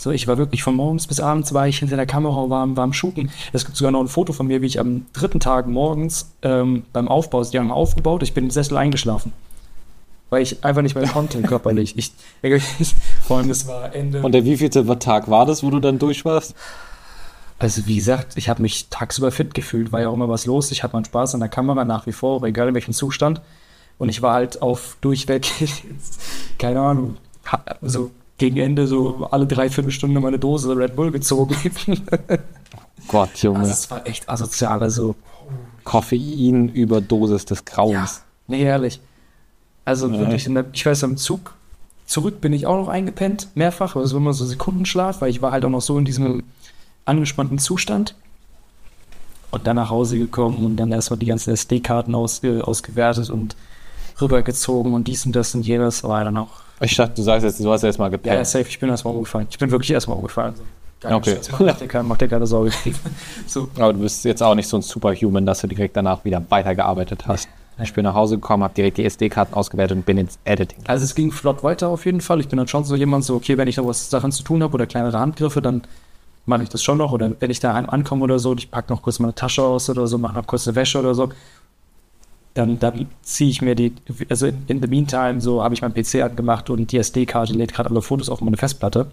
So, 0.00 0.10
ich 0.10 0.26
war 0.26 0.38
wirklich 0.38 0.62
von 0.62 0.76
morgens 0.76 1.06
bis 1.06 1.20
abends 1.20 1.52
war 1.52 1.68
ich 1.68 1.80
hinter 1.80 1.96
der 1.96 2.06
Kamera 2.06 2.48
war, 2.48 2.74
war 2.74 2.84
am 2.84 2.94
Shooten. 2.94 3.30
Es 3.52 3.66
gibt 3.66 3.76
sogar 3.76 3.92
noch 3.92 4.00
ein 4.00 4.08
Foto 4.08 4.32
von 4.32 4.46
mir, 4.46 4.62
wie 4.62 4.66
ich 4.66 4.80
am 4.80 5.04
dritten 5.12 5.40
Tag 5.40 5.66
morgens 5.66 6.32
ähm, 6.40 6.84
beim 6.94 7.06
Aufbau, 7.06 7.44
die 7.44 7.58
haben 7.58 7.70
aufgebaut, 7.70 8.22
ich 8.22 8.32
bin 8.32 8.44
im 8.44 8.50
Sessel 8.50 8.78
eingeschlafen. 8.78 9.34
Weil 10.30 10.40
ich 10.40 10.64
einfach 10.64 10.80
nicht 10.80 10.94
mehr 10.94 11.06
konnte 11.06 11.42
körperlich. 11.42 11.98
Ich, 11.98 12.12
vor 13.24 13.36
allem, 13.36 13.48
das 13.48 13.68
war 13.68 13.94
Ende. 13.94 14.22
Und 14.22 14.32
der 14.32 14.46
wievielte 14.46 14.86
Tag 14.98 15.28
war 15.28 15.44
das, 15.44 15.62
wo 15.62 15.68
du 15.68 15.80
dann 15.80 15.98
durch 15.98 16.24
warst? 16.24 16.54
Also 17.58 17.86
wie 17.86 17.96
gesagt, 17.96 18.38
ich 18.38 18.48
habe 18.48 18.62
mich 18.62 18.88
tagsüber 18.88 19.30
fit 19.30 19.52
gefühlt, 19.52 19.92
war 19.92 20.00
ja 20.00 20.08
auch 20.08 20.14
immer 20.14 20.30
was 20.30 20.46
los. 20.46 20.70
Ich 20.70 20.82
hatte 20.82 20.96
meinen 20.96 21.04
Spaß 21.04 21.34
an 21.34 21.40
der 21.40 21.50
Kamera 21.50 21.84
nach 21.84 22.06
wie 22.06 22.12
vor, 22.12 22.42
egal 22.44 22.68
in 22.68 22.74
welchem 22.74 22.94
Zustand. 22.94 23.42
Und 23.98 24.08
ich 24.08 24.22
war 24.22 24.32
halt 24.32 24.62
auf 24.62 24.96
durchweg, 25.02 25.46
keine 26.58 26.80
Ahnung, 26.80 27.18
so 27.82 28.10
gegen 28.40 28.56
Ende 28.56 28.86
so 28.86 29.28
alle 29.30 29.46
dreiviertel 29.46 29.90
Stunde 29.92 30.18
meine 30.18 30.38
Dose 30.38 30.74
Red 30.74 30.96
Bull 30.96 31.10
gezogen. 31.12 31.54
Gott, 33.06 33.36
Junge. 33.42 33.58
Also 33.60 33.70
es 33.72 33.90
war 33.90 34.06
echt 34.06 34.28
asozial, 34.28 34.82
also 34.82 35.14
Koffeinüberdosis 35.84 37.44
des 37.44 37.64
Grauens. 37.64 38.22
nee, 38.48 38.62
ehrlich. 38.62 38.98
Also 39.84 40.08
Ja. 40.08 40.18
wirklich, 40.20 40.46
in 40.46 40.54
der, 40.54 40.64
ich 40.72 40.84
weiß, 40.86 41.04
am 41.04 41.16
Zug 41.18 41.52
zurück 42.06 42.40
bin 42.40 42.52
ich 42.54 42.66
auch 42.66 42.76
noch 42.76 42.88
eingepennt, 42.88 43.48
mehrfach, 43.54 43.94
also 43.94 44.16
immer 44.16 44.32
so 44.32 44.44
Sekundenschlaf, 44.46 45.20
weil 45.20 45.30
ich 45.30 45.42
war 45.42 45.52
halt 45.52 45.64
auch 45.64 45.70
noch 45.70 45.80
so 45.82 45.98
in 45.98 46.04
diesem 46.06 46.42
angespannten 47.04 47.58
Zustand. 47.58 48.14
Und 49.50 49.66
dann 49.66 49.76
nach 49.76 49.90
Hause 49.90 50.16
gekommen 50.18 50.64
und 50.64 50.76
dann 50.76 50.92
erstmal 50.92 51.18
die 51.18 51.26
ganzen 51.26 51.52
SD-Karten 51.52 52.14
ausge, 52.14 52.66
ausgewertet 52.66 53.28
und 53.30 53.56
rübergezogen 54.20 54.94
und 54.94 55.08
dies 55.08 55.26
und 55.26 55.34
das 55.36 55.54
und 55.54 55.66
jenes, 55.66 56.04
war 56.04 56.24
dann 56.24 56.36
auch. 56.38 56.62
Ich 56.80 56.96
dachte, 56.96 57.14
du 57.14 57.22
sagst 57.22 57.44
jetzt, 57.44 57.60
du 57.60 57.70
hast 57.70 57.82
erst 57.82 57.98
mal 57.98 58.06
Ja, 58.06 58.10
gepennt. 58.10 58.46
safe, 58.46 58.66
ich 58.68 58.78
bin 58.78 58.88
erstmal 58.88 59.14
umgefallen. 59.14 59.46
Ich 59.50 59.58
bin 59.58 59.70
wirklich 59.70 59.90
erstmal 59.90 60.16
umgefallen. 60.16 60.54
So. 60.56 60.62
Keine 61.00 61.16
Okay. 61.16 61.38
Mach 61.58 61.76
dir 61.76 61.86
keine, 61.86 62.04
mach 62.04 62.16
dir 62.16 62.28
keine 62.28 62.46
Sorge. 62.46 62.70
so. 63.46 63.68
Aber 63.76 63.92
du 63.92 64.00
bist 64.00 64.24
jetzt 64.24 64.42
auch 64.42 64.54
nicht 64.54 64.68
so 64.68 64.76
ein 64.78 64.82
Superhuman, 64.82 65.46
dass 65.46 65.60
du 65.60 65.66
direkt 65.66 65.96
danach 65.96 66.24
wieder 66.24 66.42
weitergearbeitet 66.48 67.26
hast. 67.26 67.48
Ich 67.82 67.94
bin 67.94 68.04
nach 68.04 68.14
Hause 68.14 68.34
gekommen, 68.36 68.62
habe 68.62 68.74
direkt 68.74 68.98
die 68.98 69.06
SD-Karten 69.06 69.54
ausgewertet 69.54 69.96
und 69.96 70.04
bin 70.04 70.18
ins 70.18 70.38
Editing. 70.44 70.80
Also 70.86 71.04
es 71.04 71.14
ging 71.14 71.32
flott 71.32 71.62
weiter 71.62 71.88
auf 71.88 72.04
jeden 72.04 72.20
Fall. 72.20 72.40
Ich 72.40 72.48
bin 72.48 72.58
dann 72.58 72.68
schon 72.68 72.84
so 72.84 72.94
jemand, 72.94 73.24
so, 73.24 73.34
okay, 73.36 73.56
wenn 73.56 73.68
ich 73.68 73.78
noch 73.78 73.86
was 73.86 74.10
Sachen 74.10 74.32
zu 74.32 74.42
tun 74.42 74.62
habe 74.62 74.74
oder 74.74 74.86
kleinere 74.86 75.18
Handgriffe, 75.18 75.62
dann 75.62 75.82
mache 76.44 76.62
ich 76.62 76.68
das 76.68 76.82
schon 76.82 76.98
noch. 76.98 77.12
Oder 77.12 77.32
wenn 77.40 77.50
ich 77.50 77.60
da 77.60 77.72
ankomme 77.72 78.22
oder 78.24 78.38
so, 78.38 78.54
ich 78.54 78.70
packe 78.70 78.92
noch 78.92 79.00
kurz 79.00 79.18
meine 79.18 79.34
Tasche 79.34 79.62
aus 79.62 79.88
oder 79.88 80.06
so, 80.06 80.18
mache 80.18 80.34
noch 80.34 80.46
kurz 80.46 80.68
eine 80.68 80.74
Wäsche 80.76 80.98
oder 80.98 81.14
so, 81.14 81.30
dann, 82.54 82.78
dann 82.78 83.08
ziehe 83.22 83.50
ich 83.50 83.62
mir 83.62 83.74
die, 83.74 83.94
also 84.28 84.46
in, 84.46 84.64
in 84.66 84.82
the 84.82 84.88
meantime, 84.88 85.40
so 85.40 85.62
habe 85.62 85.74
ich 85.74 85.82
meinen 85.82 85.94
PC 85.94 86.16
angemacht 86.22 86.68
und 86.70 86.90
die 86.90 86.98
SD-Karte 86.98 87.52
lädt 87.52 87.72
gerade 87.74 87.90
alle 87.90 88.02
Fotos 88.02 88.28
auf 88.28 88.40
meine 88.40 88.56
Festplatte. 88.56 89.10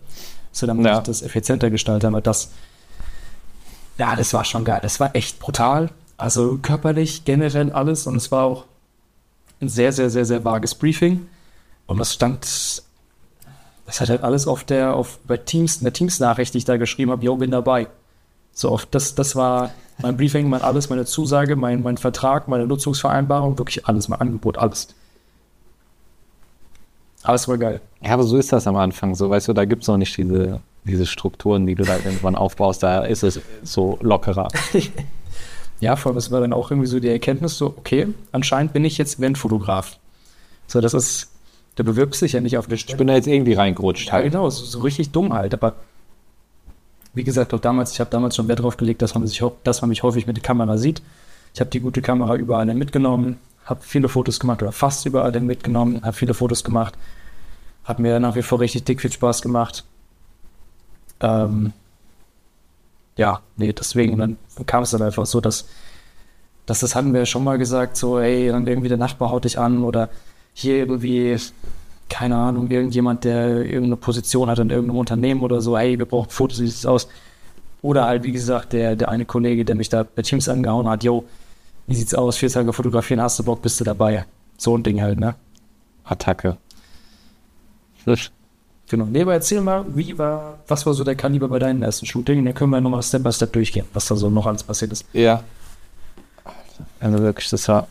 So, 0.52 0.66
damit 0.66 0.86
Ja. 0.86 0.98
ich 0.98 1.04
das 1.04 1.22
effizienter 1.22 1.70
gestalte. 1.70 2.08
Aber 2.08 2.22
das, 2.22 2.52
ja, 3.98 4.16
das 4.16 4.34
war 4.34 4.44
schon 4.44 4.66
geil. 4.66 4.80
Das 4.82 5.00
war 5.00 5.16
echt 5.16 5.40
brutal. 5.40 5.90
Also 6.18 6.58
körperlich, 6.62 7.26
generell 7.26 7.72
alles. 7.72 8.08
Und 8.08 8.16
es 8.16 8.32
war 8.32 8.44
auch 8.46 8.66
ein 9.62 9.70
sehr, 9.70 9.92
sehr, 9.92 10.10
sehr, 10.10 10.26
sehr 10.26 10.44
vages 10.44 10.74
Briefing. 10.74 11.28
Und 11.86 12.00
das 12.00 12.14
stand, 12.14 12.44
das 13.86 14.02
hat 14.02 14.10
halt 14.10 14.24
alles 14.24 14.48
auf 14.48 14.64
der, 14.64 14.96
auf, 14.96 15.20
bei 15.28 15.38
Teams, 15.38 15.78
in 15.78 15.84
der 15.84 15.94
Teams-Nachricht, 15.94 16.54
die 16.54 16.58
ich 16.60 16.66
da 16.66 16.78
geschrieben 16.78 17.12
habe, 17.12 17.24
yo, 17.24 17.36
bin 17.36 17.52
dabei. 17.52 17.88
So 18.52 18.72
oft, 18.72 18.94
das, 18.96 19.14
das 19.14 19.36
war 19.36 19.70
mein 20.02 20.18
Briefing, 20.18 20.50
mein 20.50 20.62
alles, 20.62 20.90
meine 20.90 21.06
Zusage, 21.06 21.56
mein, 21.56 21.82
mein 21.82 21.98
Vertrag, 21.98 22.48
meine 22.48 22.68
Nutzungsvereinbarung, 22.68 23.58
wirklich 23.58 23.86
alles, 23.88 24.08
mein 24.10 24.20
Angebot, 24.22 24.58
alles. 24.58 24.88
Alles 27.24 27.48
war 27.48 27.58
geil. 27.58 27.82
Ja, 28.02 28.12
aber 28.14 28.24
so 28.24 28.38
ist 28.38 28.54
das 28.54 28.68
am 28.68 28.76
Anfang. 28.76 29.16
So, 29.16 29.30
weißt 29.30 29.48
du, 29.48 29.54
da 29.54 29.66
gibt 29.66 29.82
es 29.82 29.88
noch 29.88 29.98
nicht 29.98 30.16
diese, 30.18 30.62
diese 30.86 31.06
Strukturen, 31.06 31.66
die 31.66 31.76
du 31.76 31.84
da 31.84 31.96
irgendwann 31.98 32.36
aufbaust. 32.46 32.84
Da 32.84 33.04
ist 33.04 33.24
es 33.24 33.40
so 33.64 33.98
lockerer. 34.02 34.48
Ja, 35.80 35.96
vor 35.96 36.10
allem, 36.10 36.16
das 36.16 36.32
war 36.32 36.42
dann 36.42 36.54
auch 36.54 36.72
irgendwie 36.72 36.88
so 36.88 37.00
die 37.00 37.08
Erkenntnis, 37.08 37.56
so, 37.56 37.68
okay, 37.68 38.08
anscheinend 38.32 38.74
bin 38.74 38.84
ich 38.84 38.98
jetzt 38.98 39.20
Eventfotograf. 39.20 40.00
So, 40.66 40.82
das 40.82 40.96
ist, 40.96 41.30
du 41.76 41.84
bewirbst 41.84 42.20
dich 42.24 42.32
ja 42.32 42.42
nicht 42.42 42.58
auf 42.58 42.68
Ich 42.72 42.82
Stelle. 42.82 42.98
bin 42.98 43.06
da 43.06 43.14
jetzt 43.14 43.28
irgendwie 43.28 43.54
reingerutscht 43.54 44.08
Ja, 44.08 44.14
halt. 44.14 44.32
genau, 44.32 44.50
so, 44.50 44.66
so 44.66 44.80
richtig 44.80 45.12
dumm 45.12 45.34
halt. 45.34 45.54
Aber 45.54 45.76
wie 47.18 47.24
gesagt, 47.24 47.54
auch 47.54 47.60
damals, 47.60 47.92
ich 47.92 48.00
habe 48.00 48.10
damals 48.10 48.36
schon 48.36 48.48
Wert 48.48 48.60
drauf 48.60 48.78
gelegt, 48.78 49.02
dass 49.02 49.16
man, 49.16 49.26
sich, 49.28 49.44
dass 49.64 49.82
man 49.82 49.90
mich 49.90 50.04
häufig 50.04 50.28
mit 50.28 50.38
der 50.38 50.44
Kamera 50.44 50.78
sieht. 50.78 51.02
Ich 51.54 51.60
habe 51.60 51.70
die 51.70 51.80
gute 51.80 52.02
Kamera 52.02 52.36
überall 52.36 52.66
mitgenommen, 52.74 53.40
habe 53.66 53.82
viele 53.84 54.08
Fotos 54.08 54.40
gemacht 54.40 54.62
oder 54.62 54.72
fast 54.72 55.06
überall 55.06 55.38
mitgenommen, 55.42 56.02
habe 56.04 56.14
viele 56.14 56.34
Fotos 56.34 56.64
gemacht. 56.64 56.96
Hat 57.84 58.00
mir 58.00 58.20
nach 58.20 58.36
wie 58.36 58.42
vor 58.42 58.60
richtig 58.60 58.84
dick 58.84 59.02
viel 59.02 59.12
Spaß 59.12 59.42
gemacht. 59.42 59.84
Ähm, 61.20 61.74
ja, 63.16 63.42
nee, 63.56 63.74
deswegen, 63.74 64.18
dann 64.18 64.38
kam 64.68 64.84
es 64.84 64.92
dann 64.92 65.02
einfach 65.02 65.26
so, 65.26 65.42
dass, 65.42 65.68
dass 66.68 66.82
das 66.82 66.96
hatten 66.96 67.14
wir 67.14 67.26
schon 67.26 67.44
mal 67.44 67.58
gesagt, 67.58 67.98
so, 67.98 68.20
ey, 68.20 68.50
dann 68.50 68.68
irgendwie 68.68 68.90
der 68.90 68.98
Nachbar 68.98 69.32
haut 69.32 69.46
dich 69.46 69.58
an 69.58 69.84
oder 69.84 70.10
hier 70.54 70.78
irgendwie, 70.78 71.38
keine 72.10 72.36
Ahnung, 72.38 72.70
irgendjemand, 72.70 73.24
der 73.24 73.58
irgendeine 73.66 73.98
Position 73.98 74.50
hat 74.50 74.60
in 74.60 74.70
irgendeinem 74.70 74.98
Unternehmen 75.00 75.42
oder 75.42 75.62
so, 75.62 75.76
ey, 75.78 75.98
wir 75.98 76.06
brauchen 76.06 76.30
Fotos, 76.30 76.60
wie 76.62 76.68
sieht's 76.68 76.86
aus? 76.86 77.08
Oder 77.82 78.06
halt, 78.06 78.24
wie 78.24 78.32
gesagt, 78.32 78.74
der, 78.74 78.96
der 78.96 79.10
eine 79.10 79.26
Kollege, 79.26 79.64
der 79.66 79.76
mich 79.76 79.90
da 79.90 80.04
bei 80.04 80.22
Teams 80.22 80.50
angehauen 80.50 80.88
hat, 80.90 81.04
yo, 81.04 81.26
wie 81.86 81.96
sieht's 81.96 82.14
aus, 82.16 82.38
vier 82.38 82.50
Tage 82.50 82.74
fotografieren, 82.74 83.22
hast 83.22 83.40
du 83.40 83.44
Bock, 83.44 83.62
bist 83.62 83.80
du 83.80 83.84
dabei? 83.84 84.26
So 84.58 84.76
ein 84.78 84.84
Ding 84.84 85.02
halt, 85.02 85.20
ne? 85.20 85.36
Attacke. 86.04 86.58
Das- 88.06 88.32
Genau. 88.90 89.04
Aber 89.20 89.34
erzähl 89.34 89.60
mal, 89.60 89.84
wie 89.96 90.18
war, 90.18 90.60
was 90.70 90.86
war 90.86 90.94
so 90.94 91.04
der 91.04 91.16
Kaliber 91.16 91.50
bei 91.50 91.60
deinem 91.60 91.84
ersten 91.84 92.06
Shooting? 92.06 92.46
Da 92.46 92.54
können 92.54 92.70
wir 92.72 92.80
nochmal 92.80 93.04
Step 93.04 93.22
by 93.22 93.34
Step 93.34 93.52
durchgehen, 93.52 93.86
was 93.94 94.06
da 94.06 94.16
so 94.16 94.30
noch 94.30 94.46
alles 94.46 94.64
passiert 94.64 94.94
ist. 94.94 95.04
Ja. 95.12 95.44
Also 97.02 97.20
wirklich, 97.20 97.50
das 97.50 97.68
war. 97.68 97.88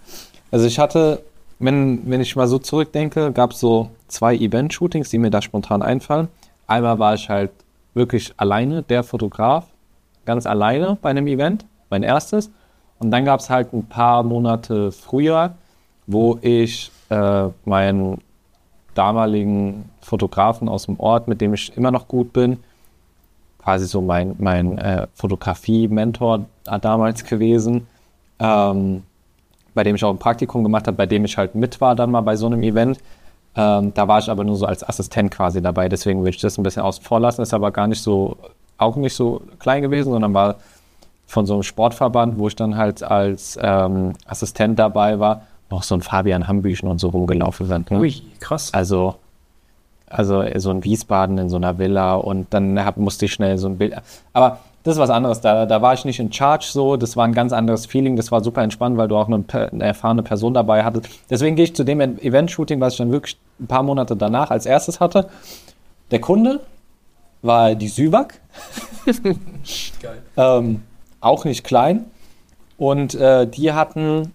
Also 0.50 0.64
ich 0.66 0.78
hatte, 0.78 1.23
wenn, 1.58 2.00
wenn 2.11 2.23
ich 2.23 2.35
mal 2.35 2.49
so 2.49 2.58
zurückdenke, 2.58 3.30
gab 3.32 3.50
es 3.52 3.61
so 3.61 3.90
zwei 4.09 4.35
Event-Shootings, 4.37 5.11
die 5.11 5.19
mir 5.19 5.31
da 5.31 5.43
spontan 5.43 5.83
einfallen. 5.83 6.29
Einmal 6.67 6.99
war 6.99 7.15
ich 7.15 7.29
halt 7.29 7.51
wirklich 7.95 8.33
alleine, 8.37 8.83
der 8.83 9.03
Fotograf, 9.03 9.67
ganz 10.25 10.47
alleine 10.47 10.99
bei 11.01 11.11
einem 11.11 11.27
Event, 11.27 11.65
mein 11.91 12.03
erstes. 12.03 12.51
Und 12.99 13.11
dann 13.11 13.25
gab 13.25 13.41
es 13.41 13.51
halt 13.51 13.73
ein 13.73 13.87
paar 13.87 14.23
Monate 14.23 14.93
früher, 14.93 15.55
wo 16.07 16.39
ich 16.41 16.91
äh, 17.11 17.49
meinen 17.65 18.21
damaligen 18.95 19.91
Fotografen 20.01 20.69
aus 20.69 20.87
dem 20.87 20.99
Ort, 20.99 21.29
mit 21.29 21.41
dem 21.41 21.55
ich 21.55 21.77
immer 21.77 21.91
noch 21.91 22.09
gut 22.09 22.33
bin, 22.33 22.59
quasi 23.63 23.87
so 23.87 24.01
mein, 24.01 24.37
mein 24.39 24.79
äh, 24.79 25.07
Fotografie-Mentor 25.15 26.47
damals 26.81 27.25
gewesen, 27.25 27.87
ähm, 28.39 29.03
bei 29.75 29.83
dem 29.83 29.97
ich 29.97 30.05
auch 30.05 30.11
ein 30.11 30.19
Praktikum 30.19 30.63
gemacht 30.63 30.87
habe, 30.87 30.97
bei 30.97 31.07
dem 31.07 31.25
ich 31.25 31.37
halt 31.37 31.55
mit 31.55 31.81
war 31.81 31.95
dann 31.95 32.11
mal 32.11 32.23
bei 32.23 32.37
so 32.37 32.47
einem 32.47 32.63
Event. 32.63 32.99
Ähm, 33.57 33.93
da 33.95 34.07
war 34.09 34.19
ich 34.19 34.31
aber 34.31 34.45
nur 34.45 34.57
so 34.57 34.67
als 34.67 34.87
Assistent 34.87 35.31
quasi 35.31 35.63
dabei, 35.63 35.89
deswegen 35.89 36.23
will 36.23 36.31
ich 36.31 36.41
das 36.41 36.59
ein 36.59 36.63
bisschen 36.63 36.83
außen 36.83 37.03
vor 37.03 37.21
lassen. 37.21 37.43
Ist 37.43 37.55
aber 37.55 37.71
gar 37.71 37.87
nicht 37.87 38.03
so, 38.03 38.37
auch 38.79 38.97
nicht 38.97 39.15
so 39.15 39.43
klein 39.59 39.83
gewesen, 39.83 40.11
sondern 40.13 40.35
war 40.35 40.57
von 41.27 41.47
so 41.47 41.55
einem 41.55 41.63
Sportverband, 41.63 42.39
wo 42.39 42.49
ich 42.49 42.57
dann 42.57 42.77
halt 42.77 43.03
als 43.03 43.59
ähm, 43.61 44.13
Assistent 44.27 44.79
dabei 44.79 45.19
war 45.19 45.43
noch 45.71 45.83
so 45.83 45.95
ein 45.95 46.01
Fabian 46.01 46.47
Hambüchen 46.47 46.89
und 46.89 46.99
so 46.99 47.09
rumgelaufen 47.09 47.67
sind. 47.67 47.91
Ne? 47.91 47.99
Ui, 47.99 48.15
krass. 48.41 48.73
Also, 48.73 49.17
also 50.09 50.45
so 50.57 50.71
in 50.71 50.85
Wiesbaden 50.85 51.39
in 51.39 51.49
so 51.49 51.57
einer 51.57 51.79
Villa 51.79 52.15
und 52.15 52.53
dann 52.55 52.85
hab, 52.85 52.97
musste 52.97 53.25
ich 53.25 53.33
schnell 53.33 53.59
so 53.59 53.69
ein 53.69 53.79
Bild. 53.79 53.95
Aber 54.33 54.61
das 54.85 54.95
ist 54.95 55.01
was 55.01 55.11
anderes. 55.11 55.41
Da, 55.41 55.67
da 55.67 55.83
war 55.83 55.95
ich 55.95 56.05
nicht 56.05 56.21
in 56.21 56.33
Charge 56.33 56.67
so. 56.71 56.97
Das 56.97 57.17
war 57.17 57.25
ein 57.25 57.33
ganz 57.33 57.53
anderes 57.53 57.87
Feeling. 57.87 58.15
Das 58.15 58.31
war 58.31 58.43
super 58.43 58.63
entspannt, 58.63 58.97
weil 58.97 59.09
du 59.09 59.17
auch 59.17 59.27
eine, 59.27 59.45
eine 59.53 59.85
erfahrene 59.85 60.23
Person 60.23 60.55
dabei 60.55 60.85
hattest. 60.85 61.09
Deswegen 61.29 61.57
gehe 61.57 61.65
ich 61.65 61.75
zu 61.75 61.85
dem 61.85 62.01
Event-Shooting, 62.01 62.81
was 62.81 62.93
ich 62.95 62.99
dann 62.99 63.11
wirklich 63.11 63.37
ein 63.61 63.67
paar 63.67 63.83
Monate 63.83 64.17
danach 64.17 64.51
als 64.51 64.67
erstes 64.67 65.01
hatte. 65.01 65.29
Der 66.11 66.21
Kunde 66.21 66.61
war 67.43 67.75
die 67.75 67.89
Süwag. 67.89 68.41
Geil. 70.03 70.23
ähm, 70.37 70.83
auch 71.21 71.45
nicht 71.45 71.65
klein. 71.65 72.07
Und 72.79 73.15
äh, 73.15 73.47
die 73.47 73.73
hatten 73.73 74.35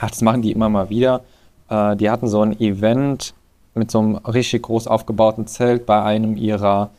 ach, 0.00 0.10
das 0.10 0.22
machen 0.22 0.42
die 0.42 0.52
immer 0.52 0.68
mal 0.68 0.90
wieder. 0.90 1.22
Äh, 1.68 1.96
die 1.96 2.10
hatten 2.10 2.28
so 2.28 2.42
ein 2.42 2.58
Event 2.60 3.34
mit 3.74 3.90
so 3.90 3.98
einem 3.98 4.16
richtig 4.16 4.62
groß 4.62 4.86
aufgebauten 4.86 5.46
Zelt 5.46 5.86
bei 5.86 6.02
einem 6.02 6.36
ihrer 6.36 6.90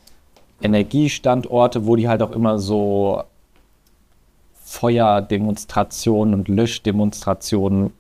Energiestandorte, 0.62 1.86
wo 1.86 1.96
die 1.96 2.08
halt 2.08 2.22
auch 2.22 2.32
immer 2.32 2.60
so 2.60 3.24
Feuerdemonstrationen 4.64 6.34
und 6.34 6.48
Löschdemonstrationen 6.48 7.94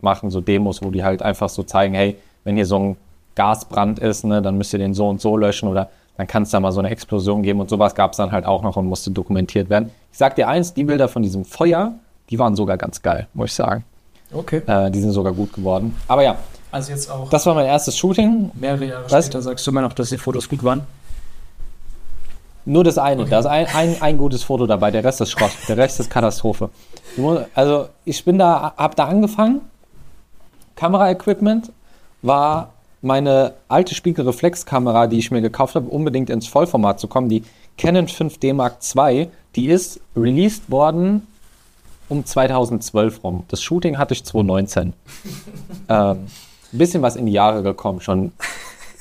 machen, 0.00 0.30
so 0.30 0.40
Demos, 0.40 0.82
wo 0.82 0.90
die 0.90 1.04
halt 1.04 1.22
einfach 1.22 1.48
so 1.48 1.62
zeigen, 1.62 1.94
hey, 1.94 2.16
wenn 2.44 2.56
hier 2.56 2.66
so 2.66 2.78
ein 2.78 2.96
Gasbrand 3.34 3.98
ist, 3.98 4.24
ne, 4.24 4.42
dann 4.42 4.56
müsst 4.58 4.72
ihr 4.72 4.78
den 4.78 4.94
so 4.94 5.08
und 5.08 5.20
so 5.20 5.36
löschen 5.36 5.68
oder 5.68 5.90
dann 6.16 6.26
kann 6.26 6.42
es 6.42 6.50
da 6.50 6.60
mal 6.60 6.72
so 6.72 6.80
eine 6.80 6.90
Explosion 6.90 7.42
geben 7.42 7.60
und 7.60 7.70
sowas 7.70 7.94
gab 7.94 8.10
es 8.12 8.18
dann 8.18 8.32
halt 8.32 8.44
auch 8.44 8.62
noch 8.62 8.76
und 8.76 8.86
musste 8.86 9.10
dokumentiert 9.10 9.70
werden. 9.70 9.90
Ich 10.12 10.18
sag 10.18 10.34
dir 10.36 10.48
eins, 10.48 10.74
die 10.74 10.84
Bilder 10.84 11.08
von 11.08 11.22
diesem 11.22 11.44
Feuer, 11.44 11.92
die 12.28 12.38
waren 12.38 12.54
sogar 12.56 12.76
ganz 12.76 13.00
geil, 13.00 13.26
muss 13.32 13.50
ich 13.50 13.54
sagen. 13.54 13.84
Okay. 14.32 14.62
Äh, 14.66 14.90
die 14.90 15.00
sind 15.00 15.12
sogar 15.12 15.32
gut 15.32 15.52
geworden. 15.52 15.96
Aber 16.08 16.22
ja, 16.22 16.36
Also 16.70 16.92
jetzt 16.92 17.10
auch 17.10 17.30
das 17.30 17.46
war 17.46 17.54
mein 17.54 17.66
erstes 17.66 17.96
Shooting. 17.96 18.50
mehrere 18.54 18.84
Jahre 18.84 19.10
Was? 19.10 19.26
später 19.26 19.42
sagst 19.42 19.66
du 19.66 19.70
immer 19.70 19.80
noch, 19.80 19.92
dass 19.92 20.10
die 20.10 20.18
Fotos 20.18 20.48
gut 20.48 20.62
waren. 20.62 20.82
Nur 22.66 22.84
das 22.84 22.98
eine. 22.98 23.24
Da 23.24 23.38
ist 23.40 23.46
ein, 23.46 23.66
ein, 23.74 23.96
ein 24.02 24.18
gutes 24.18 24.42
Foto 24.44 24.66
dabei, 24.66 24.90
der 24.90 25.02
Rest 25.02 25.20
ist 25.22 25.30
Schrott. 25.30 25.50
Der 25.66 25.76
Rest 25.78 25.98
ist 25.98 26.10
Katastrophe. 26.10 26.68
Also, 27.54 27.88
ich 28.04 28.22
bin 28.24 28.38
da, 28.38 28.74
hab 28.76 28.94
da 28.96 29.06
angefangen. 29.06 29.62
Kameraequipment 30.76 31.72
war 32.22 32.72
meine 33.02 33.54
alte 33.68 33.94
Spiegelreflexkamera, 33.94 35.06
die 35.06 35.18
ich 35.18 35.30
mir 35.30 35.40
gekauft 35.40 35.74
habe, 35.74 35.88
unbedingt 35.88 36.30
ins 36.30 36.46
Vollformat 36.46 37.00
zu 37.00 37.08
kommen. 37.08 37.28
Die 37.28 37.44
Canon 37.78 38.06
5D 38.06 38.52
Mark 38.52 38.76
II, 38.94 39.28
die 39.56 39.68
ist 39.68 40.00
released 40.14 40.70
worden 40.70 41.26
um 42.08 42.26
2012 42.26 43.24
rum. 43.24 43.44
Das 43.48 43.62
Shooting 43.62 43.96
hatte 43.96 44.14
ich 44.14 44.24
2019. 44.24 44.92
ähm, 45.88 46.26
ein 46.72 46.78
bisschen 46.78 47.02
was 47.02 47.16
in 47.16 47.26
die 47.26 47.32
Jahre 47.32 47.62
gekommen 47.62 48.00
schon. 48.00 48.32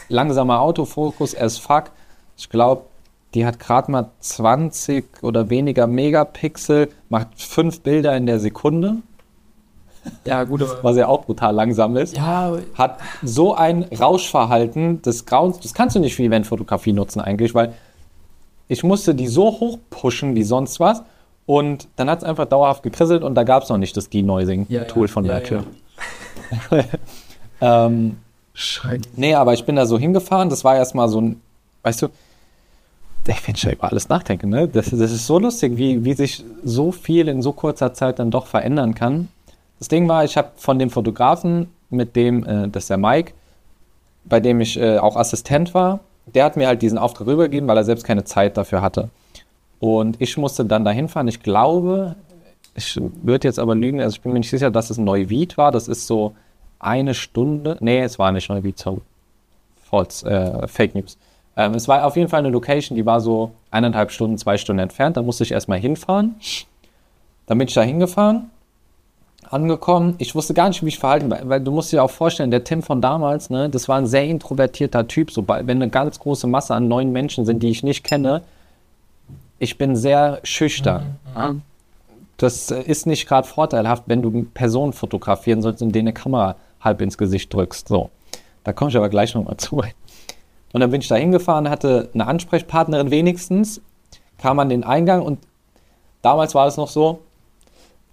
Langsamer 0.07 0.61
Autofokus 0.61 1.35
as 1.35 1.57
fuck. 1.57 1.91
Ich 2.37 2.49
glaube, 2.49 2.83
die 3.33 3.45
hat 3.45 3.59
gerade 3.59 3.91
mal 3.91 4.09
20 4.21 5.23
oder 5.23 5.49
weniger 5.49 5.85
Megapixel, 5.85 6.89
macht 7.09 7.27
fünf 7.35 7.81
Bilder 7.81 8.15
in 8.17 8.25
der 8.25 8.39
Sekunde, 8.39 8.97
Ja, 10.25 10.43
gut, 10.43 10.63
was 10.81 10.97
ja 10.97 11.07
auch 11.07 11.25
brutal 11.25 11.53
langsam 11.53 11.97
ist. 11.97 12.15
Ja, 12.15 12.57
Hat 12.75 12.99
so 13.23 13.53
ein 13.53 13.83
Rauschverhalten 13.83 15.01
des 15.01 15.25
Grauens, 15.25 15.59
das 15.59 15.73
kannst 15.73 15.95
du 15.95 15.99
nicht 15.99 16.15
für 16.15 16.23
Eventfotografie 16.23 16.93
nutzen 16.93 17.19
eigentlich, 17.19 17.53
weil 17.53 17.73
ich 18.67 18.83
musste 18.83 19.15
die 19.15 19.27
so 19.27 19.45
hoch 19.45 19.79
pushen 19.89 20.35
wie 20.35 20.43
sonst 20.43 20.79
was 20.79 21.03
und 21.45 21.87
dann 21.95 22.09
hat 22.09 22.19
es 22.19 22.23
einfach 22.23 22.45
dauerhaft 22.45 22.83
gekrisselt 22.83 23.23
und 23.23 23.35
da 23.35 23.43
gab 23.43 23.63
es 23.63 23.69
noch 23.69 23.77
nicht 23.77 23.97
das 23.97 24.05
Ja, 24.05 24.21
Denoising-Tool 24.21 25.07
ja. 25.07 25.11
von 25.11 25.25
Ja, 25.25 25.33
Mercury. 25.33 25.63
ähm, 27.61 28.17
Scheiße. 28.53 29.01
Nee, 29.15 29.35
aber 29.35 29.53
ich 29.53 29.65
bin 29.65 29.75
da 29.75 29.85
so 29.85 29.97
hingefahren. 29.97 30.49
Das 30.49 30.63
war 30.63 30.75
erstmal 30.75 31.07
so 31.09 31.21
ein, 31.21 31.41
weißt 31.83 32.03
du, 32.03 32.07
ich 33.27 33.39
finde 33.39 33.59
schon 33.59 33.71
über 33.71 33.89
alles 33.89 34.09
nachdenken, 34.09 34.49
ne? 34.49 34.67
Das, 34.67 34.89
das 34.89 35.11
ist 35.11 35.27
so 35.27 35.39
lustig, 35.39 35.77
wie, 35.77 36.03
wie 36.03 36.13
sich 36.13 36.43
so 36.63 36.91
viel 36.91 37.27
in 37.27 37.41
so 37.41 37.53
kurzer 37.53 37.93
Zeit 37.93 38.19
dann 38.19 38.31
doch 38.31 38.47
verändern 38.47 38.95
kann. 38.95 39.29
Das 39.79 39.87
Ding 39.87 40.07
war, 40.07 40.23
ich 40.23 40.37
habe 40.37 40.51
von 40.55 40.77
dem 40.77 40.89
Fotografen, 40.89 41.69
mit 41.89 42.15
dem, 42.15 42.45
äh, 42.45 42.67
das 42.67 42.83
ist 42.83 42.89
der 42.89 42.97
Mike, 42.97 43.33
bei 44.25 44.39
dem 44.39 44.61
ich 44.61 44.79
äh, 44.79 44.99
auch 44.99 45.15
Assistent 45.15 45.73
war, 45.73 46.01
der 46.35 46.45
hat 46.45 46.57
mir 46.57 46.67
halt 46.67 46.81
diesen 46.81 46.97
Auftrag 46.97 47.27
rübergegeben, 47.27 47.67
weil 47.67 47.77
er 47.77 47.83
selbst 47.83 48.03
keine 48.03 48.23
Zeit 48.23 48.57
dafür 48.57 48.81
hatte. 48.81 49.09
Und 49.79 50.21
ich 50.21 50.37
musste 50.37 50.65
dann 50.65 50.85
dahin 50.85 51.07
fahren. 51.07 51.27
Ich 51.27 51.41
glaube, 51.41 52.15
ich 52.75 52.99
würde 53.23 53.47
jetzt 53.47 53.59
aber 53.59 53.73
lügen, 53.75 54.01
also 54.01 54.15
ich 54.15 54.21
bin 54.21 54.33
mir 54.33 54.39
nicht 54.39 54.49
sicher, 54.49 54.69
dass 54.69 54.89
es 54.89 54.97
Neuwied 54.97 55.57
war. 55.57 55.71
Das 55.71 55.87
ist 55.87 56.05
so 56.05 56.35
eine 56.79 57.13
Stunde. 57.13 57.77
Nee, 57.79 58.01
es 58.01 58.19
war 58.19 58.31
nicht 58.31 58.49
Neuwied, 58.49 58.77
so 58.77 59.01
false, 59.89 60.29
äh, 60.29 60.67
Fake 60.67 60.95
News. 60.95 61.17
Ähm, 61.55 61.73
es 61.73 61.87
war 61.87 62.05
auf 62.05 62.15
jeden 62.15 62.29
Fall 62.29 62.39
eine 62.39 62.49
Location, 62.49 62.95
die 62.95 63.05
war 63.05 63.19
so 63.21 63.51
eineinhalb 63.71 64.11
Stunden, 64.11 64.37
zwei 64.37 64.57
Stunden 64.57 64.79
entfernt. 64.79 65.17
Da 65.17 65.21
musste 65.21 65.43
ich 65.43 65.51
erstmal 65.51 65.79
hinfahren. 65.79 66.35
Dann 67.47 67.57
bin 67.57 67.67
ich 67.67 67.73
da 67.73 67.81
hingefahren, 67.81 68.51
angekommen. 69.49 70.15
Ich 70.17 70.35
wusste 70.35 70.53
gar 70.53 70.67
nicht, 70.69 70.83
wie 70.83 70.87
ich 70.89 70.99
verhalten, 70.99 71.29
weil, 71.29 71.47
weil 71.49 71.61
du 71.61 71.71
musst 71.71 71.91
dir 71.91 72.03
auch 72.03 72.11
vorstellen, 72.11 72.51
der 72.51 72.63
Tim 72.63 72.81
von 72.83 73.01
damals, 73.01 73.49
ne, 73.49 73.69
das 73.69 73.87
war 73.87 73.97
ein 73.97 74.07
sehr 74.07 74.25
introvertierter 74.25 75.07
Typ. 75.07 75.31
So, 75.31 75.41
bei- 75.41 75.65
wenn 75.65 75.81
eine 75.81 75.89
ganz 75.89 76.19
große 76.19 76.47
Masse 76.47 76.75
an 76.75 76.87
neuen 76.87 77.11
Menschen 77.11 77.45
sind, 77.45 77.63
die 77.63 77.69
ich 77.69 77.83
nicht 77.83 78.03
kenne, 78.03 78.43
ich 79.57 79.77
bin 79.77 79.95
sehr 79.95 80.39
schüchtern. 80.43 81.17
Ja. 81.35 81.55
Das 82.37 82.71
äh, 82.71 82.81
ist 82.81 83.05
nicht 83.05 83.27
gerade 83.27 83.47
vorteilhaft, 83.47 84.03
wenn 84.07 84.21
du 84.21 84.43
Personen 84.53 84.93
fotografieren 84.93 85.61
sollst 85.61 85.81
und 85.81 85.93
denen 85.93 86.07
eine 86.09 86.13
Kamera 86.13 86.55
halb 86.79 87.01
ins 87.01 87.17
Gesicht 87.17 87.53
drückst. 87.53 87.87
So, 87.89 88.09
da 88.63 88.71
komme 88.71 88.89
ich 88.89 88.97
aber 88.97 89.09
gleich 89.09 89.33
nochmal 89.35 89.57
zu. 89.57 89.77
Und 90.71 90.79
dann 90.81 90.91
bin 90.91 91.01
ich 91.01 91.07
da 91.07 91.15
hingefahren, 91.15 91.69
hatte 91.69 92.09
eine 92.13 92.27
Ansprechpartnerin 92.27 93.11
wenigstens, 93.11 93.81
kam 94.37 94.59
an 94.59 94.69
den 94.69 94.83
Eingang 94.83 95.23
und 95.23 95.39
damals 96.21 96.55
war 96.55 96.67
es 96.67 96.77
noch 96.77 96.87
so, 96.87 97.19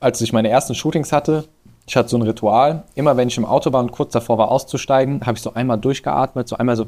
als 0.01 0.21
ich 0.21 0.33
meine 0.33 0.49
ersten 0.49 0.75
Shootings 0.75 1.13
hatte, 1.13 1.45
ich 1.87 1.97
hatte 1.97 2.09
so 2.09 2.17
ein 2.17 2.23
Ritual, 2.23 2.85
immer 2.95 3.17
wenn 3.17 3.29
ich 3.29 3.39
im 3.39 3.45
Auto 3.45 3.73
war 3.73 3.81
und 3.81 3.93
kurz 3.93 4.13
davor 4.13 4.39
war 4.39 4.51
auszusteigen, 4.51 5.25
habe 5.25 5.37
ich 5.37 5.43
so 5.43 5.55
einmal 5.55 5.79
durchgeatmet, 5.79 6.49
so 6.49 6.57
einmal 6.57 6.77
so 6.77 6.87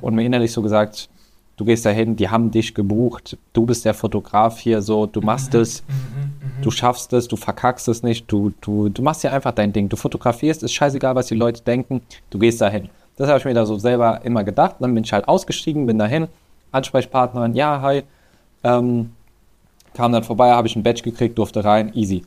und 0.00 0.14
mir 0.14 0.24
innerlich 0.24 0.52
so 0.52 0.62
gesagt, 0.62 1.08
du 1.56 1.64
gehst 1.64 1.86
dahin, 1.86 2.16
die 2.16 2.28
haben 2.28 2.50
dich 2.50 2.74
gebucht, 2.74 3.36
du 3.52 3.66
bist 3.66 3.84
der 3.84 3.94
Fotograf 3.94 4.58
hier, 4.58 4.82
so, 4.82 5.06
du 5.06 5.20
machst 5.20 5.54
es, 5.54 5.82
du 6.62 6.70
schaffst 6.70 7.12
es, 7.12 7.28
du 7.28 7.36
verkackst 7.36 7.88
es 7.88 8.02
nicht, 8.02 8.30
du, 8.30 8.52
du, 8.60 8.88
du 8.88 9.02
machst 9.02 9.24
ja 9.24 9.32
einfach 9.32 9.52
dein 9.52 9.72
Ding, 9.72 9.88
du 9.88 9.96
fotografierst, 9.96 10.62
ist 10.62 10.72
scheißegal, 10.72 11.14
was 11.14 11.26
die 11.26 11.34
Leute 11.34 11.62
denken, 11.62 12.02
du 12.30 12.38
gehst 12.38 12.60
dahin. 12.60 12.88
Das 13.16 13.28
habe 13.28 13.38
ich 13.38 13.44
mir 13.44 13.54
da 13.54 13.64
so 13.64 13.78
selber 13.78 14.20
immer 14.24 14.44
gedacht, 14.44 14.76
dann 14.80 14.94
bin 14.94 15.04
ich 15.04 15.12
halt 15.12 15.26
ausgestiegen, 15.26 15.86
bin 15.86 15.98
dahin, 15.98 16.28
Ansprechpartnerin, 16.72 17.54
ja, 17.54 17.80
hi, 17.80 18.02
ähm, 18.62 19.12
kam 19.96 20.12
dann 20.12 20.22
vorbei, 20.24 20.50
habe 20.52 20.68
ich 20.68 20.76
ein 20.76 20.82
Badge 20.82 21.02
gekriegt, 21.02 21.38
durfte 21.38 21.64
rein, 21.64 21.92
easy. 21.94 22.22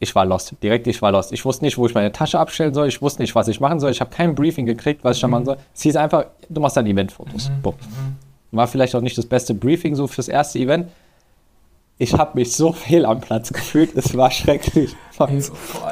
Ich 0.00 0.14
war 0.14 0.24
lost, 0.24 0.54
direkt 0.62 0.86
ich 0.86 1.00
war 1.02 1.12
lost. 1.12 1.32
Ich 1.32 1.44
wusste 1.44 1.64
nicht, 1.64 1.78
wo 1.78 1.86
ich 1.86 1.94
meine 1.94 2.10
Tasche 2.12 2.38
abstellen 2.38 2.74
soll, 2.74 2.88
ich 2.88 3.00
wusste 3.00 3.22
nicht, 3.22 3.34
was 3.34 3.48
ich 3.48 3.60
machen 3.60 3.80
soll, 3.80 3.90
ich 3.90 4.00
habe 4.00 4.10
kein 4.10 4.34
Briefing 4.34 4.66
gekriegt, 4.66 5.04
was 5.04 5.16
ich 5.16 5.22
da 5.22 5.28
machen 5.28 5.44
soll. 5.44 5.56
Es 5.74 5.82
hieß 5.82 5.96
einfach, 5.96 6.26
du 6.48 6.60
machst 6.60 6.76
dann 6.76 6.86
Eventfotos. 6.86 7.50
Bumm. 7.62 7.74
War 8.50 8.66
vielleicht 8.66 8.94
auch 8.94 9.00
nicht 9.00 9.16
das 9.16 9.26
beste 9.26 9.54
Briefing 9.54 9.94
so 9.94 10.06
fürs 10.06 10.28
erste 10.28 10.58
Event. 10.58 10.88
Ich 11.96 12.12
habe 12.14 12.38
mich 12.38 12.52
so 12.52 12.72
fehl 12.72 13.06
am 13.06 13.20
Platz 13.20 13.52
gefühlt, 13.52 13.96
es 13.96 14.16
war 14.16 14.30
schrecklich. 14.30 14.96
Vor 15.12 15.28
allem, 15.28 15.38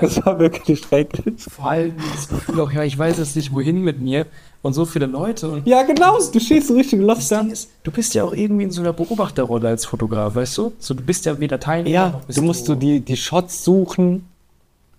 Es 0.01 0.27
war 0.27 0.39
wirklich 0.39 0.81
schrecklich. 0.81 1.35
vor 1.43 1.71
allem 1.71 1.95
das 2.13 2.29
Gefühl 2.29 2.61
auch, 2.61 2.73
ja, 2.73 2.83
ich 2.83 2.99
weiß 2.99 3.19
jetzt 3.19 3.37
nicht, 3.37 3.55
wohin 3.55 3.83
mit 3.83 4.01
mir. 4.01 4.27
Und 4.63 4.73
so 4.73 4.85
viele 4.85 5.07
Leute. 5.07 5.49
Und 5.49 5.67
Ja, 5.67 5.83
genau, 5.83 6.17
du 6.19 6.41
stehst 6.41 6.69
so 6.69 6.75
richtig 6.75 7.01
lost 7.01 7.33
da. 7.33 7.41
Ist, 7.41 7.71
du 7.83 7.91
bist 7.91 8.15
ja 8.15 8.25
auch 8.25 8.33
irgendwie 8.33 8.65
in 8.65 8.71
so 8.71 8.81
einer 8.81 8.93
Beobachterrolle 8.93 9.69
als 9.69 9.85
Fotograf, 9.85 10.35
weißt 10.37 10.59
du? 10.59 10.73
So, 10.79 10.95
du 10.95 11.03
bist 11.03 11.25
ja 11.27 11.39
weder 11.39 11.59
Teilnehmer 11.59 11.95
Ja, 11.95 12.11
noch 12.11 12.25
bist 12.25 12.39
du 12.39 12.43
musst 12.43 12.67
so 12.67 12.75
die, 12.75 13.01
die 13.01 13.17
Shots 13.17 13.65
suchen. 13.65 14.27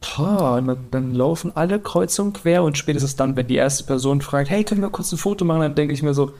Boah, 0.01 0.57
und 0.57 0.67
dann, 0.67 0.77
dann 0.91 1.13
laufen 1.15 1.53
alle 1.55 1.79
kreuz 1.79 2.19
und 2.19 2.33
quer 2.33 2.63
und 2.63 2.77
spätestens 2.77 3.15
dann, 3.15 3.37
wenn 3.37 3.47
die 3.47 3.55
erste 3.55 3.85
Person 3.85 4.21
fragt, 4.21 4.49
hey, 4.49 4.65
können 4.65 4.81
wir 4.81 4.89
kurz 4.89 5.13
ein 5.13 5.17
Foto 5.17 5.45
machen, 5.45 5.61
dann 5.61 5.75
denke 5.75 5.93
ich 5.93 6.03
mir 6.03 6.13
so, 6.13 6.31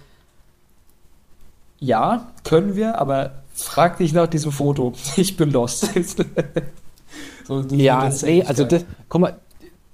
ja, 1.79 2.27
können 2.43 2.75
wir, 2.75 2.99
aber 2.99 3.43
frag 3.53 3.97
dich 3.97 4.13
nach 4.13 4.27
diesem 4.27 4.51
Foto. 4.51 4.93
Ich 5.15 5.37
bin 5.37 5.51
lost. 5.51 5.89
so, 7.47 7.61
Ja, 7.71 8.09
ey, 8.23 8.43
also 8.43 8.65
das, 8.65 8.85
guck 9.07 9.21
mal, 9.21 9.37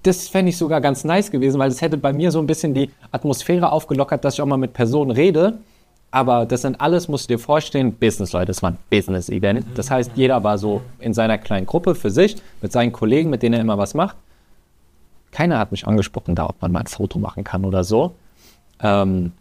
das 0.04 0.28
fände 0.30 0.50
ich 0.50 0.58
sogar 0.58 0.82
ganz 0.82 1.04
nice 1.04 1.30
gewesen, 1.30 1.60
weil 1.60 1.70
das 1.70 1.82
hätte 1.82 1.98
bei 1.98 2.14
mir 2.14 2.32
so 2.32 2.40
ein 2.40 2.48
bisschen 2.48 2.74
die 2.74 2.90
Atmosphäre 3.12 3.72
aufgelockert, 3.72 4.24
dass 4.24 4.36
ich 4.36 4.42
auch 4.42 4.46
mal 4.46 4.58
mit 4.58 4.74
Personen 4.74 5.12
rede. 5.12 5.60
Aber 6.12 6.46
das 6.46 6.64
sind 6.64 6.82
alles, 6.82 7.08
musst 7.08 7.30
du 7.30 7.36
dir 7.36 7.40
vorstellen, 7.40 7.94
Business-Leute. 7.94 8.48
Das 8.48 8.64
war 8.64 8.72
ein 8.72 8.78
Business-Event. 8.90 9.66
Das 9.76 9.92
heißt, 9.92 10.12
jeder 10.16 10.44
war 10.44 10.58
so 10.58 10.82
in 11.00 11.14
seiner 11.14 11.38
kleinen 11.38 11.68
Gruppe 11.68 11.94
für 11.94 12.10
sich, 12.10 12.38
mit 12.62 12.72
seinen 12.72 12.92
Kollegen, 12.92 13.30
mit 13.30 13.44
denen 13.44 13.56
er 13.56 13.62
immer 13.62 13.78
was 13.78 13.94
macht. 13.94 14.16
Keiner 15.32 15.60
hat 15.60 15.72
mich 15.72 15.86
angesprochen, 15.86 16.34
da 16.34 16.48
ob 16.48 16.60
man 16.62 16.72
mal 16.72 16.80
ein 16.80 16.88
Foto 16.88 17.20
machen 17.20 17.44
kann 17.44 17.64
oder 17.64 17.84
so. 17.84 18.16
Ähm, 18.82 19.34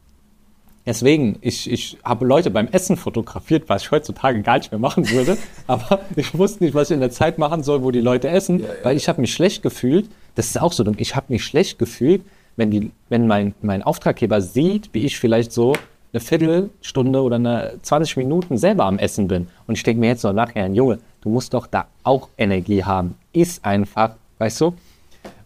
deswegen, 0.84 1.38
ich, 1.40 1.70
ich 1.70 1.96
habe 2.04 2.26
Leute 2.26 2.50
beim 2.50 2.68
Essen 2.68 2.98
fotografiert, 2.98 3.70
was 3.70 3.84
ich 3.84 3.90
heutzutage 3.90 4.42
gar 4.42 4.58
nicht 4.58 4.70
mehr 4.70 4.78
machen 4.78 5.08
würde. 5.08 5.38
aber 5.66 6.00
ich 6.16 6.36
wusste 6.36 6.64
nicht, 6.64 6.74
was 6.74 6.90
ich 6.90 6.94
in 6.94 7.00
der 7.00 7.10
Zeit 7.10 7.38
machen 7.38 7.62
soll, 7.62 7.82
wo 7.82 7.90
die 7.90 8.02
Leute 8.02 8.28
essen, 8.28 8.62
weil 8.82 8.98
ich 8.98 9.08
habe 9.08 9.22
mich 9.22 9.32
schlecht 9.32 9.62
gefühlt. 9.62 10.10
Das 10.34 10.46
ist 10.46 10.60
auch 10.60 10.72
so 10.72 10.84
dumm. 10.84 10.94
Ich 10.98 11.16
habe 11.16 11.26
mich 11.28 11.44
schlecht 11.44 11.78
gefühlt, 11.78 12.22
wenn, 12.56 12.70
die, 12.70 12.90
wenn 13.08 13.26
mein, 13.26 13.54
mein 13.62 13.82
Auftraggeber 13.82 14.40
sieht, 14.40 14.90
wie 14.92 15.04
ich 15.04 15.18
vielleicht 15.18 15.52
so 15.52 15.74
eine 16.12 16.20
Viertelstunde 16.20 17.22
oder 17.22 17.36
eine 17.36 17.74
20 17.82 18.16
Minuten 18.16 18.56
selber 18.56 18.84
am 18.84 18.98
Essen 18.98 19.28
bin. 19.28 19.48
Und 19.66 19.76
ich 19.76 19.82
denke 19.82 20.00
mir 20.00 20.08
jetzt 20.08 20.22
so 20.22 20.32
nachher, 20.32 20.66
Junge, 20.68 20.98
du 21.20 21.28
musst 21.28 21.54
doch 21.54 21.66
da 21.66 21.86
auch 22.02 22.28
Energie 22.38 22.82
haben. 22.84 23.14
Ist 23.32 23.64
einfach, 23.64 24.12
weißt 24.38 24.60
du? 24.60 24.74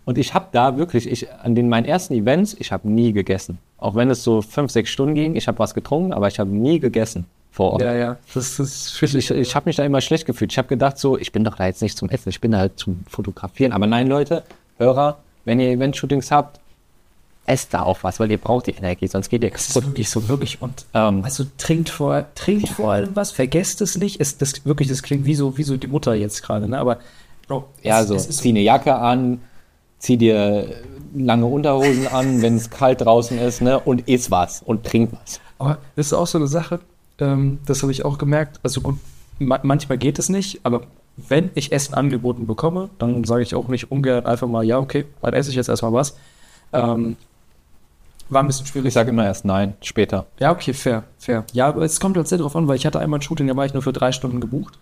Und 0.05 0.19
ich 0.19 0.35
habe 0.35 0.47
da 0.53 0.77
wirklich, 0.77 1.11
ich, 1.11 1.31
an 1.33 1.55
den 1.55 1.69
meinen 1.69 1.85
ersten 1.85 2.15
Events, 2.15 2.57
ich 2.59 2.73
habe 2.73 2.89
nie 2.89 3.13
gegessen. 3.13 3.59
Auch 3.79 3.95
wenn 3.95 4.11
es 4.11 4.25
so 4.25 4.43
fünf, 4.43 4.71
sechs 4.71 4.91
Stunden 4.91 5.15
ging, 5.15 5.37
ich 5.37 5.47
habe 5.49 5.59
was 5.59 5.75
getrunken, 5.75 6.13
aber 6.13 6.29
ich 6.29 6.39
habe 6.39 6.51
nie 6.51 6.81
gegessen 6.81 7.27
vor 7.51 7.75
Ort. 7.75 7.83
Ja, 7.83 7.95
ja, 7.95 8.17
das 8.35 8.59
ist 8.59 9.03
Ich, 9.03 9.31
ich 9.31 9.55
habe 9.55 9.69
mich 9.69 9.77
da 9.77 9.85
immer 9.85 10.01
schlecht 10.01 10.27
gefühlt. 10.27 10.53
Ich 10.53 10.59
habe 10.59 10.69
gedacht 10.69 10.99
so, 10.99 11.19
ich 11.19 11.31
bin 11.31 11.45
doch 11.45 11.57
da 11.57 11.67
jetzt 11.67 11.83
nicht 11.83 11.97
zum 11.97 12.09
Essen, 12.09 12.31
ich 12.31 12.41
bin 12.41 12.53
da 12.53 12.59
halt 12.59 12.79
zum 12.79 13.05
Fotografieren. 13.09 13.73
Aber 13.73 13.87
nein, 13.87 14.09
Leute, 14.09 14.43
Hörer, 14.83 15.19
wenn 15.45 15.61
ihr 15.61 15.71
Event-Shootings 15.71 16.31
habt, 16.31 16.61
esst 17.47 17.75
da 17.75 17.83
auch 17.83 17.99
was, 18.03 18.21
weil 18.21 18.31
ihr 18.31 18.39
braucht 18.39 18.67
die 18.67 18.73
Energie, 18.73 19.07
sonst 19.09 19.29
geht 19.29 19.43
ihr 19.43 19.51
kaputt. 19.51 19.85
wirklich 19.87 20.09
so, 20.11 20.29
wirklich. 20.29 20.63
Und 20.63 20.87
Ähm, 20.95 21.25
also 21.25 21.45
trinkt 21.59 21.89
vor, 21.89 22.25
trinkt 22.35 22.69
vor 22.69 22.93
allem 22.93 23.11
was, 23.15 23.33
vergesst 23.33 23.81
es 23.81 23.97
nicht. 23.97 24.21
Es, 24.21 24.39
das 24.39 24.65
wirklich, 24.65 24.89
das 24.89 25.03
klingt 25.03 25.25
wie 25.25 25.35
so, 25.35 25.59
wie 25.59 25.65
so 25.65 25.77
die 25.77 25.89
Mutter 25.89 26.15
jetzt 26.15 26.43
gerade, 26.43 26.69
ne? 26.69 26.79
Aber 26.79 26.99
Bro, 27.49 27.65
ja, 27.83 28.01
es, 28.01 28.09
so, 28.09 28.15
es 28.15 28.27
ist 28.27 28.39
zieh 28.39 28.51
eine 28.51 28.61
Jacke 28.61 28.95
an, 28.95 29.41
zieh 29.99 30.17
dir 30.17 30.83
lange 31.15 31.47
Unterhosen 31.47 32.07
an, 32.07 32.43
wenn 32.43 32.57
es 32.57 32.71
kalt 32.71 33.01
draußen 33.03 33.39
ist, 33.39 33.61
ne, 33.61 33.81
und 33.81 34.09
iss 34.09 34.31
was 34.31 34.63
und 34.63 34.85
trink 34.85 35.11
was. 35.13 35.41
Aber 35.59 35.79
das 35.97 36.07
ist 36.07 36.13
auch 36.13 36.27
so 36.27 36.39
eine 36.39 36.47
Sache, 36.47 36.81
ähm, 37.19 37.59
das 37.67 37.83
habe 37.83 37.93
ich 37.93 38.05
auch 38.05 38.19
gemerkt. 38.19 38.61
Also 38.63 38.81
gut, 38.81 38.99
ma 39.39 39.59
manchmal 39.63 39.99
geht 39.99 40.19
es 40.19 40.29
nicht, 40.29 40.61
aber 40.63 40.83
wenn 41.17 41.51
ich 41.55 41.73
Essen 41.73 41.95
angeboten 41.95 42.47
bekomme, 42.47 42.91
dann 42.99 43.25
sage 43.25 43.43
ich 43.43 43.55
auch 43.55 43.69
nicht 43.69 43.91
ungern 43.91 44.27
einfach 44.27 44.49
mal, 44.49 44.65
ja, 44.65 44.79
okay, 44.79 45.05
dann 45.21 45.35
esse 45.35 45.51
ich 45.51 45.57
jetzt 45.57 45.69
erstmal 45.69 45.93
was. 45.93 46.17
Ähm, 46.73 47.17
war 48.31 48.43
ein 48.43 48.47
bisschen 48.47 48.67
schwierig. 48.67 48.89
Ich 48.89 48.95
sage 48.95 49.11
immer 49.11 49.27
erst 49.27 49.45
nein, 49.45 49.75
später. 49.83 50.27
Ja, 50.41 50.53
okay, 50.53 50.73
fair, 50.73 51.05
fair. 51.19 51.45
Ja, 51.53 51.69
aber 51.69 51.83
es 51.83 52.01
kommt 52.01 52.17
halt 52.17 52.29
sehr 52.29 52.39
drauf 52.39 52.57
an, 52.57 52.67
weil 52.67 52.77
ich 52.77 52.87
hatte 52.87 52.99
einmal 52.99 53.19
ein 53.19 53.23
Shooting, 53.23 53.47
da 53.47 53.57
war 53.57 53.67
ich 53.67 53.75
nur 53.75 53.83
für 53.83 53.93
drei 53.93 54.13
Stunden 54.13 54.41
gebucht. 54.41 54.79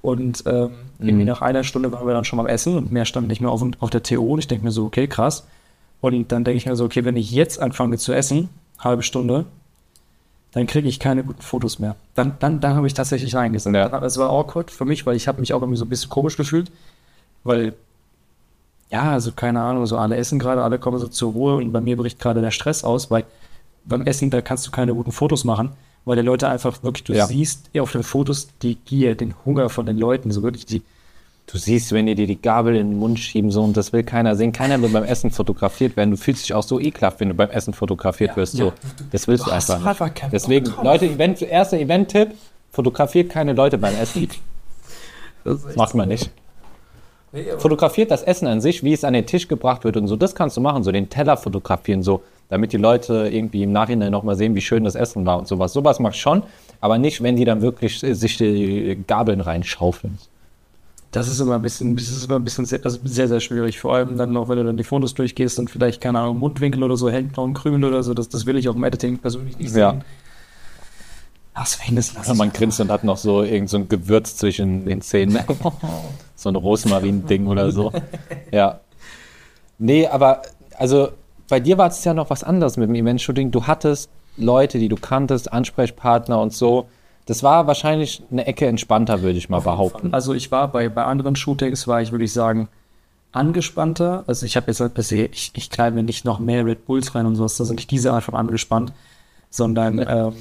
Und 0.00 0.44
ähm, 0.46 0.72
irgendwie 0.98 1.24
nach 1.24 1.42
einer 1.42 1.64
Stunde 1.64 1.90
waren 1.92 2.06
wir 2.06 2.14
dann 2.14 2.24
schon 2.24 2.36
beim 2.36 2.46
Essen 2.46 2.76
und 2.76 2.92
mehr 2.92 3.04
stand 3.04 3.28
nicht 3.28 3.40
mehr 3.40 3.50
auf, 3.50 3.64
auf 3.80 3.90
der 3.90 4.02
TO. 4.02 4.22
Und 4.22 4.38
ich 4.40 4.48
denke 4.48 4.64
mir 4.64 4.70
so, 4.70 4.84
okay, 4.84 5.06
krass. 5.06 5.46
Und 6.00 6.30
dann 6.30 6.44
denke 6.44 6.56
ich 6.56 6.66
mir 6.66 6.76
so, 6.76 6.84
okay, 6.84 7.04
wenn 7.04 7.16
ich 7.16 7.30
jetzt 7.32 7.60
anfange 7.60 7.98
zu 7.98 8.12
essen, 8.12 8.48
halbe 8.78 9.02
Stunde, 9.02 9.46
dann 10.52 10.66
kriege 10.66 10.88
ich 10.88 10.98
keine 10.98 11.24
guten 11.24 11.42
Fotos 11.42 11.78
mehr. 11.78 11.96
Dann, 12.14 12.36
dann, 12.40 12.60
dann 12.60 12.74
habe 12.74 12.86
ich 12.86 12.94
tatsächlich 12.94 13.32
Nein 13.32 13.52
gesagt. 13.52 13.74
Ja. 13.76 14.02
Es 14.02 14.16
war 14.16 14.30
awkward 14.30 14.70
für 14.70 14.84
mich, 14.84 15.04
weil 15.06 15.16
ich 15.16 15.28
habe 15.28 15.40
mich 15.40 15.52
auch 15.52 15.60
irgendwie 15.60 15.78
so 15.78 15.84
ein 15.84 15.88
bisschen 15.88 16.10
komisch 16.10 16.36
gefühlt, 16.36 16.70
weil 17.44 17.74
ja, 18.90 19.12
also 19.12 19.32
keine 19.32 19.60
Ahnung, 19.60 19.84
so 19.86 19.98
alle 19.98 20.16
essen 20.16 20.38
gerade, 20.38 20.62
alle 20.62 20.78
kommen 20.78 20.98
so 20.98 21.08
zur 21.08 21.32
Ruhe 21.32 21.56
und 21.56 21.72
bei 21.72 21.80
mir 21.80 21.96
bricht 21.96 22.18
gerade 22.18 22.40
der 22.40 22.50
Stress 22.50 22.84
aus, 22.84 23.10
weil 23.10 23.24
beim 23.84 24.02
Essen, 24.06 24.30
da 24.30 24.40
kannst 24.40 24.66
du 24.66 24.70
keine 24.70 24.94
guten 24.94 25.12
Fotos 25.12 25.44
machen, 25.44 25.70
weil 26.06 26.16
die 26.16 26.22
Leute 26.22 26.48
einfach 26.48 26.82
wirklich, 26.82 27.04
du 27.04 27.12
Ja. 27.12 27.26
siehst 27.26 27.68
auf 27.78 27.92
den 27.92 28.02
Fotos 28.02 28.48
die 28.62 28.76
Gier, 28.76 29.14
den 29.14 29.34
Hunger 29.44 29.68
von 29.68 29.84
den 29.84 29.98
Leuten, 29.98 30.30
so 30.30 30.42
wirklich 30.42 30.64
die, 30.64 30.82
Du 31.50 31.56
siehst, 31.56 31.92
wenn 31.92 32.04
die 32.04 32.14
dir 32.14 32.26
die 32.26 32.40
Gabel 32.40 32.76
in 32.76 32.90
den 32.90 32.98
Mund 32.98 33.18
schieben, 33.18 33.50
so, 33.50 33.62
und 33.62 33.74
das 33.74 33.94
will 33.94 34.02
keiner 34.02 34.36
sehen. 34.36 34.52
Keiner 34.52 34.82
will 34.82 34.90
beim 34.90 35.04
Essen 35.04 35.30
fotografiert 35.30 35.96
werden. 35.96 36.10
Du 36.10 36.18
fühlst 36.18 36.44
dich 36.44 36.52
auch 36.52 36.62
so 36.62 36.78
ekelhaft, 36.78 37.20
wenn 37.20 37.28
du 37.28 37.34
beim 37.34 37.48
Essen 37.48 37.72
fotografiert 37.72 38.36
wirst. 38.36 38.52
So. 38.52 38.66
ja. 38.66 38.72
Das 39.12 39.26
willst 39.28 39.46
du 39.46 39.50
Du 39.50 39.54
einfach 39.54 39.84
einfach 39.84 40.10
Deswegen. 40.30 40.70
Leute, 40.82 41.06
Event, 41.06 41.40
erster 41.40 41.78
Event-Tipp, 41.78 42.32
fotografiert 42.70 43.30
keine 43.30 43.54
Leute 43.54 43.78
beim 43.78 43.94
Essen. 43.96 44.28
Das 45.44 45.74
macht 45.74 45.94
man 45.94 46.08
nicht. 46.08 46.30
Fotografiert 47.58 48.10
das 48.10 48.22
Essen 48.22 48.46
an 48.46 48.60
sich, 48.60 48.84
wie 48.84 48.92
es 48.92 49.04
an 49.04 49.14
den 49.14 49.24
Tisch 49.24 49.48
gebracht 49.48 49.84
wird 49.84 49.96
und 49.96 50.06
so. 50.06 50.16
Das 50.16 50.34
kannst 50.34 50.56
du 50.56 50.60
machen, 50.60 50.82
so 50.82 50.92
den 50.92 51.08
Teller 51.08 51.38
fotografieren, 51.38 52.02
so, 52.02 52.22
damit 52.50 52.74
die 52.74 52.78
Leute 52.78 53.28
irgendwie 53.30 53.62
im 53.62 53.72
Nachhinein 53.72 54.12
nochmal 54.12 54.36
sehen, 54.36 54.54
wie 54.54 54.60
schön 54.60 54.84
das 54.84 54.94
Essen 54.94 55.24
war 55.24 55.38
und 55.38 55.48
sowas. 55.48 55.72
Sowas 55.72 55.98
mach 55.98 56.12
ich 56.12 56.20
schon, 56.20 56.42
aber 56.80 56.98
nicht, 56.98 57.22
wenn 57.22 57.36
die 57.36 57.44
dann 57.44 57.62
wirklich 57.62 58.02
äh, 58.02 58.14
sich 58.14 58.36
die 58.36 59.02
Gabeln 59.06 59.40
reinschaufeln. 59.40 60.18
Das 61.10 61.26
ist 61.26 61.40
immer 61.40 61.54
ein 61.54 61.62
bisschen, 61.62 61.96
das 61.96 62.08
ist 62.08 62.26
immer 62.26 62.36
ein 62.36 62.44
bisschen 62.44 62.66
sehr, 62.66 62.80
also 62.84 62.98
sehr, 63.04 63.28
sehr 63.28 63.40
schwierig. 63.40 63.80
Vor 63.80 63.94
allem 63.94 64.18
dann 64.18 64.32
noch, 64.32 64.48
wenn 64.48 64.58
du 64.58 64.64
dann 64.64 64.76
die 64.76 64.84
Fotos 64.84 65.14
durchgehst 65.14 65.58
und 65.58 65.70
vielleicht, 65.70 66.00
keine 66.02 66.18
Ahnung, 66.20 66.38
Mundwinkel 66.38 66.82
oder 66.82 66.96
so, 66.98 67.08
hängt 67.10 67.36
noch 67.36 67.46
ein 67.46 67.54
Krümel 67.54 67.84
oder 67.84 68.02
so, 68.02 68.12
das, 68.12 68.28
das 68.28 68.44
will 68.44 68.56
ich 68.58 68.68
auch 68.68 68.74
im 68.76 68.84
Editing 68.84 69.16
persönlich 69.18 69.56
nicht 69.58 69.74
Ja. 69.74 69.92
sehen. 69.92 70.04
Deswegen, 71.60 71.96
das 71.96 72.14
lasse 72.14 72.28
Ja, 72.28 72.34
man 72.34 72.52
grinst 72.52 72.78
und 72.80 72.90
hat 72.90 73.02
noch 73.04 73.16
so 73.16 73.42
irgend 73.42 73.68
so 73.68 73.78
ein 73.78 73.88
Gewürz 73.88 74.36
zwischen 74.36 74.84
den 74.84 75.00
Zähnen. 75.00 75.38
so 76.36 76.48
ein 76.50 76.56
Rosmarin-Ding 76.56 77.46
oder 77.46 77.72
so. 77.72 77.92
Ja. 78.52 78.80
Nee, 79.78 80.06
aber 80.06 80.42
also 80.76 81.08
bei 81.48 81.58
dir 81.60 81.78
war 81.78 81.88
es 81.88 82.04
ja 82.04 82.14
noch 82.14 82.30
was 82.30 82.44
anderes 82.44 82.76
mit 82.76 82.88
dem 82.88 82.94
Event-Shooting. 82.94 83.50
Du 83.50 83.66
hattest 83.66 84.08
Leute, 84.36 84.78
die 84.78 84.88
du 84.88 84.96
kanntest, 84.96 85.52
Ansprechpartner 85.52 86.40
und 86.40 86.52
so. 86.52 86.88
Das 87.28 87.42
war 87.42 87.66
wahrscheinlich 87.66 88.22
eine 88.30 88.46
Ecke 88.46 88.64
entspannter, 88.64 89.20
würde 89.20 89.36
ich 89.36 89.50
mal 89.50 89.60
behaupten. 89.60 90.14
Also 90.14 90.32
ich 90.32 90.50
war 90.50 90.72
bei, 90.72 90.88
bei 90.88 91.04
anderen 91.04 91.36
Shootings, 91.36 91.86
war 91.86 92.00
ich, 92.00 92.10
würde 92.10 92.24
ich 92.24 92.32
sagen, 92.32 92.68
angespannter. 93.32 94.24
Also 94.26 94.46
ich 94.46 94.56
habe 94.56 94.68
jetzt 94.68 94.80
halt 94.80 94.94
per 94.94 95.02
se, 95.02 95.26
ich, 95.26 95.52
ich 95.54 95.68
knall 95.68 95.90
mir 95.90 96.02
nicht 96.02 96.24
noch 96.24 96.38
mehr 96.38 96.64
Red 96.64 96.86
Bulls 96.86 97.14
rein 97.14 97.26
und 97.26 97.36
sowas, 97.36 97.58
das 97.58 97.68
ist 97.68 97.76
nicht 97.76 97.90
diese 97.90 98.14
Art 98.14 98.24
von 98.24 98.34
angespannt, 98.34 98.94
sondern 99.50 99.98
ähm, 100.08 100.32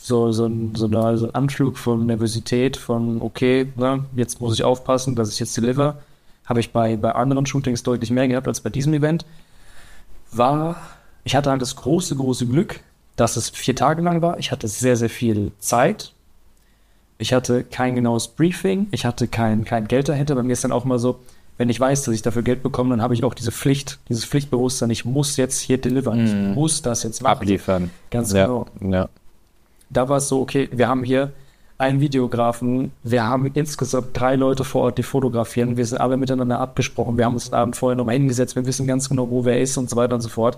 so, 0.00 0.30
so, 0.30 0.46
ein, 0.46 0.76
so, 0.76 0.86
eine, 0.86 1.18
so 1.18 1.26
ein 1.26 1.34
Anflug 1.34 1.76
von 1.76 2.06
Nervosität, 2.06 2.76
von 2.76 3.20
okay, 3.20 3.72
ne, 3.74 4.04
jetzt 4.14 4.40
muss 4.40 4.54
ich 4.54 4.62
aufpassen, 4.62 5.16
dass 5.16 5.32
ich 5.32 5.40
jetzt 5.40 5.56
deliver. 5.56 5.98
Habe 6.46 6.60
ich 6.60 6.70
bei, 6.70 6.96
bei 6.96 7.10
anderen 7.10 7.44
Shootings 7.44 7.82
deutlich 7.82 8.12
mehr 8.12 8.28
gehabt 8.28 8.46
als 8.46 8.60
bei 8.60 8.70
diesem 8.70 8.94
Event. 8.94 9.26
War, 10.30 10.76
ich 11.24 11.34
hatte 11.34 11.50
halt 11.50 11.60
das 11.60 11.74
große, 11.74 12.14
große 12.14 12.46
Glück, 12.46 12.84
dass 13.18 13.36
es 13.36 13.50
vier 13.50 13.74
Tage 13.74 14.00
lang 14.00 14.22
war. 14.22 14.38
Ich 14.38 14.52
hatte 14.52 14.68
sehr, 14.68 14.96
sehr 14.96 15.10
viel 15.10 15.50
Zeit. 15.58 16.12
Ich 17.18 17.32
hatte 17.32 17.64
kein 17.64 17.96
genaues 17.96 18.28
Briefing, 18.28 18.86
ich 18.92 19.04
hatte 19.04 19.26
kein, 19.26 19.64
kein 19.64 19.88
Geld 19.88 20.08
dahinter. 20.08 20.36
Bei 20.36 20.44
mir 20.44 20.52
ist 20.52 20.62
dann 20.62 20.70
auch 20.70 20.84
mal 20.84 21.00
so, 21.00 21.18
wenn 21.56 21.68
ich 21.68 21.80
weiß, 21.80 22.04
dass 22.04 22.14
ich 22.14 22.22
dafür 22.22 22.42
Geld 22.42 22.62
bekomme, 22.62 22.90
dann 22.90 23.02
habe 23.02 23.14
ich 23.14 23.24
auch 23.24 23.34
diese 23.34 23.50
Pflicht, 23.50 23.98
dieses 24.08 24.24
Pflichtbewusstsein, 24.24 24.90
ich 24.90 25.04
muss 25.04 25.36
jetzt 25.36 25.58
hier 25.58 25.78
delivern, 25.78 26.24
ich 26.24 26.54
muss 26.54 26.80
das 26.80 27.02
jetzt 27.02 27.20
machen. 27.20 27.38
Abliefern. 27.38 27.90
Ganz 28.12 28.32
ja, 28.32 28.46
genau. 28.46 28.66
Ja. 28.80 29.08
Da 29.90 30.08
war 30.08 30.18
es 30.18 30.28
so, 30.28 30.40
okay, 30.40 30.68
wir 30.70 30.86
haben 30.86 31.02
hier 31.02 31.32
einen 31.76 32.00
Videografen, 32.00 32.92
wir 33.02 33.24
haben 33.24 33.50
insgesamt 33.52 34.10
drei 34.12 34.36
Leute 34.36 34.62
vor 34.62 34.82
Ort, 34.82 34.98
die 34.98 35.02
fotografieren, 35.02 35.76
wir 35.76 35.86
sind 35.86 35.98
alle 35.98 36.16
miteinander 36.16 36.60
abgesprochen, 36.60 37.18
wir 37.18 37.24
haben 37.24 37.34
uns 37.34 37.46
den 37.46 37.54
Abend 37.54 37.74
vorher 37.74 37.96
nochmal 37.96 38.14
hingesetzt, 38.14 38.54
wir 38.54 38.64
wissen 38.64 38.86
ganz 38.86 39.08
genau, 39.08 39.28
wo 39.28 39.44
wer 39.44 39.60
ist 39.60 39.76
und 39.76 39.90
so 39.90 39.96
weiter 39.96 40.14
und 40.14 40.20
so 40.20 40.28
fort. 40.28 40.56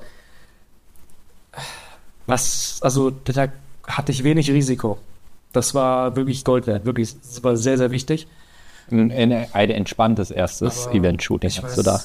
Was, 2.31 2.79
also 2.83 3.11
da 3.11 3.49
hatte 3.87 4.13
ich 4.13 4.25
wenig 4.25 4.51
Risiko. 4.51 4.99
Das 5.53 5.75
war 5.75 6.15
wirklich 6.17 6.45
Gold 6.45 6.67
wert, 6.67 6.85
wirklich, 6.85 7.15
das 7.21 7.43
war 7.43 7.57
sehr, 7.57 7.77
sehr 7.77 7.91
wichtig. 7.91 8.29
Ein, 8.91 9.13
ein, 9.13 9.71
entspanntes 9.71 10.31
erstes 10.31 10.89
Event-Shooting 10.89 11.51
hast 11.63 11.79
du 11.79 11.83
da. 11.83 12.01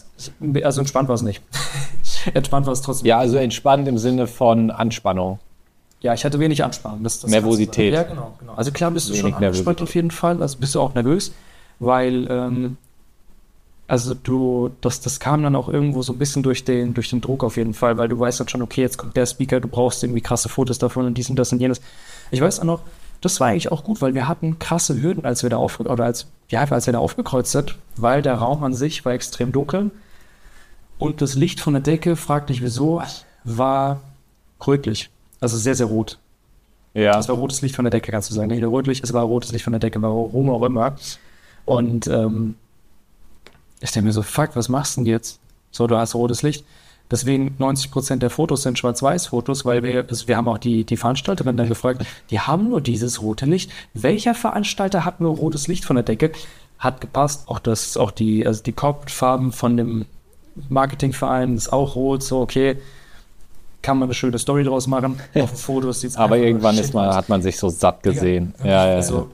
Also 0.63 0.81
entspannt 0.81 1.09
war 1.09 1.15
es 1.15 1.23
nicht. 1.23 1.41
entspannt 2.33 2.67
war 2.67 2.73
es 2.73 2.81
trotzdem. 2.81 3.07
Ja, 3.07 3.17
also 3.17 3.37
entspannt 3.37 3.87
im 3.87 3.97
Sinne 3.97 4.27
von 4.27 4.69
Anspannung. 4.69 5.39
Ja, 6.01 6.13
ich 6.13 6.25
hatte 6.25 6.39
wenig 6.39 6.63
Anspannung. 6.63 7.03
Das, 7.03 7.19
das 7.21 7.31
Nervosität. 7.31 7.93
Ja, 7.93 8.03
genau, 8.03 8.35
genau. 8.39 8.53
Also 8.53 8.71
klar 8.71 8.91
bist 8.91 9.07
du 9.07 9.13
Wenig 9.13 9.21
schon 9.21 9.33
angespannt 9.33 9.65
Nervosität. 9.65 9.81
auf 9.81 9.95
jeden 9.95 10.11
Fall. 10.11 10.41
Also 10.41 10.59
bist 10.59 10.75
du 10.75 10.81
auch 10.81 10.93
nervös, 10.93 11.33
weil 11.79 12.27
ähm, 12.29 12.77
also 13.87 14.15
du, 14.15 14.71
das, 14.81 15.01
das 15.01 15.19
kam 15.19 15.43
dann 15.43 15.55
auch 15.55 15.69
irgendwo 15.69 16.01
so 16.01 16.13
ein 16.13 16.17
bisschen 16.17 16.41
durch 16.41 16.65
den, 16.65 16.93
durch 16.93 17.09
den 17.09 17.21
Druck 17.21 17.43
auf 17.43 17.57
jeden 17.57 17.73
Fall, 17.73 17.97
weil 17.97 18.07
du 18.07 18.19
weißt 18.19 18.39
dann 18.39 18.47
schon, 18.47 18.61
okay, 18.61 18.81
jetzt 18.81 18.97
kommt 18.97 19.15
der 19.15 19.25
Speaker, 19.25 19.59
du 19.59 19.67
brauchst 19.67 20.03
irgendwie 20.03 20.21
krasse 20.21 20.49
Fotos 20.49 20.79
davon 20.79 21.05
und 21.05 21.17
dies 21.17 21.29
und 21.29 21.37
das 21.37 21.51
und 21.51 21.59
jenes. 21.59 21.81
Ich 22.31 22.41
weiß 22.41 22.61
auch 22.61 22.65
noch, 22.65 22.81
das 23.21 23.39
war 23.39 23.47
eigentlich 23.47 23.71
auch 23.71 23.83
gut, 23.83 24.01
weil 24.01 24.13
wir 24.15 24.27
hatten 24.27 24.59
krasse 24.59 25.01
Hürden, 25.01 25.25
als 25.25 25.43
wir 25.43 25.49
da 25.49 25.57
auf, 25.57 25.79
oder 25.79 26.03
als, 26.03 26.27
ja, 26.49 26.63
als 26.63 26.87
wir 26.87 26.93
da 26.93 26.99
aufgekreuzt 26.99 27.51
sind, 27.51 27.77
weil 27.95 28.21
der 28.21 28.35
Raum 28.35 28.63
an 28.63 28.73
sich 28.73 29.05
war 29.05 29.13
extrem 29.13 29.51
dunkel 29.51 29.91
und 30.97 31.21
das 31.21 31.35
Licht 31.35 31.59
von 31.59 31.73
der 31.73 31.81
Decke, 31.81 32.15
frag 32.15 32.47
dich 32.47 32.61
wieso, 32.61 33.01
war 33.43 34.01
rötlich. 34.65 35.09
Also 35.39 35.57
sehr, 35.57 35.75
sehr 35.75 35.87
rot. 35.87 36.17
Ja. 36.93 37.19
Es 37.19 37.27
war 37.27 37.35
rotes 37.35 37.61
Licht 37.61 37.75
von 37.75 37.85
der 37.85 37.91
Decke, 37.91 38.11
kannst 38.11 38.29
du 38.29 38.33
sagen. 38.33 38.47
Nicht 38.47 38.61
nur 38.61 38.71
rötlich, 38.71 39.03
es 39.03 39.13
war 39.13 39.23
rotes 39.23 39.51
Licht 39.51 39.63
von 39.63 39.73
der 39.73 39.81
Decke, 39.81 40.01
warum 40.01 40.49
auch 40.49 40.63
immer. 40.63 40.95
Und 41.65 42.07
ähm, 42.07 42.55
ich 43.79 43.91
denke 43.91 44.07
mir 44.07 44.13
so, 44.13 44.21
fuck, 44.21 44.55
was 44.55 44.69
machst 44.69 44.97
du 44.97 45.01
denn 45.01 45.07
jetzt? 45.07 45.39
So, 45.71 45.87
du 45.87 45.97
hast 45.97 46.15
rotes 46.15 46.41
Licht. 46.41 46.65
Deswegen 47.11 47.55
90% 47.59 48.17
der 48.17 48.31
Fotos 48.31 48.63
sind 48.63 48.79
Schwarz-Weiß-Fotos, 48.79 49.63
weil 49.63 49.83
wir, 49.83 50.05
also 50.09 50.27
wir 50.27 50.37
haben 50.37 50.47
auch 50.47 50.57
die, 50.57 50.85
die 50.85 50.97
Veranstalterin 50.97 51.55
dann 51.55 51.69
gefragt, 51.69 52.03
die 52.31 52.39
haben 52.39 52.69
nur 52.69 52.81
dieses 52.81 53.21
rote 53.21 53.45
Licht. 53.45 53.71
Welcher 53.93 54.33
Veranstalter 54.33 55.05
hat 55.05 55.21
nur 55.21 55.35
rotes 55.35 55.67
Licht 55.67 55.85
von 55.85 55.97
der 55.97 56.03
Decke? 56.03 56.31
Hat 56.79 57.01
gepasst. 57.01 57.43
Auch 57.47 57.59
das, 57.59 57.95
auch 57.95 58.11
die, 58.11 58.45
also 58.47 58.63
die 58.63 58.71
Corporate-Farben 58.71 59.51
von 59.51 59.77
dem 59.77 60.05
Marketingverein 60.69 61.55
ist 61.55 61.71
auch 61.71 61.95
rot. 61.95 62.23
So, 62.23 62.41
okay, 62.41 62.77
kann 63.83 63.99
man 63.99 64.07
eine 64.07 64.15
schöne 64.15 64.39
Story 64.39 64.63
draus 64.63 64.87
machen. 64.87 65.19
Auf 65.35 65.61
Fotos 65.61 66.01
sieht's 66.01 66.17
Aber 66.17 66.37
irgendwann 66.37 66.77
ist 66.77 66.93
man, 66.95 67.13
hat 67.13 67.29
man 67.29 67.43
sich 67.43 67.57
so 67.57 67.69
satt 67.69 68.01
gesehen. 68.01 68.55
Ja, 68.59 68.65
ja, 68.67 68.87
ja. 68.87 68.95
Also, 68.95 69.29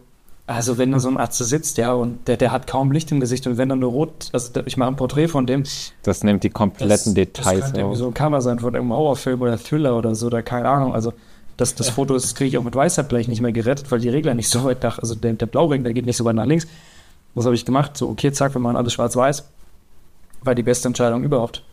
also 0.53 0.77
wenn 0.77 0.91
da 0.91 0.99
so 0.99 1.09
ein 1.09 1.17
Arzt 1.17 1.37
sitzt, 1.37 1.77
ja, 1.77 1.93
und 1.93 2.27
der, 2.27 2.37
der 2.37 2.51
hat 2.51 2.67
kaum 2.67 2.91
Licht 2.91 3.11
im 3.11 3.19
Gesicht 3.19 3.45
und 3.47 3.57
wenn 3.57 3.69
dann 3.69 3.79
nur 3.79 3.91
rot, 3.91 4.29
also 4.33 4.51
ich 4.65 4.77
mache 4.77 4.89
ein 4.89 4.95
Porträt 4.95 5.27
von 5.27 5.45
dem. 5.45 5.63
Das 6.03 6.23
nimmt 6.23 6.43
die 6.43 6.49
kompletten 6.49 6.87
das, 6.89 7.13
Details 7.13 7.59
das 7.59 7.73
könnte 7.73 7.95
so 7.95 8.07
ein 8.07 8.13
Cover 8.13 8.41
sein 8.41 8.59
von 8.59 8.73
irgendeinem 8.73 8.97
Horrorfilm 8.97 9.41
oder 9.41 9.57
Thriller 9.57 9.97
oder 9.97 10.15
so, 10.15 10.27
oder 10.27 10.41
keine 10.41 10.69
Ahnung. 10.69 10.93
Also 10.93 11.13
das, 11.57 11.75
das 11.75 11.89
Foto 11.89 12.13
das 12.13 12.33
kriege 12.33 12.49
ich 12.49 12.57
auch 12.57 12.63
mit 12.63 12.75
Weißheit 12.75 13.07
vielleicht 13.09 13.29
nicht 13.29 13.41
mehr 13.41 13.51
gerettet, 13.51 13.91
weil 13.91 13.99
die 13.99 14.09
Regler 14.09 14.33
nicht 14.33 14.49
so 14.49 14.63
weit 14.63 14.81
nach, 14.83 14.99
also 14.99 15.15
der, 15.15 15.33
der 15.33 15.45
Blauring, 15.45 15.83
der 15.83 15.93
geht 15.93 16.05
nicht 16.05 16.17
so 16.17 16.25
weit 16.25 16.35
nach 16.35 16.45
links. 16.45 16.67
Was 17.35 17.45
habe 17.45 17.55
ich 17.55 17.65
gemacht? 17.65 17.95
So, 17.95 18.09
okay, 18.09 18.31
zack, 18.31 18.55
wir 18.55 18.59
machen 18.59 18.75
alles 18.75 18.93
schwarz-weiß. 18.93 19.47
War 20.43 20.55
die 20.55 20.63
beste 20.63 20.87
Entscheidung 20.87 21.23
überhaupt. 21.23 21.63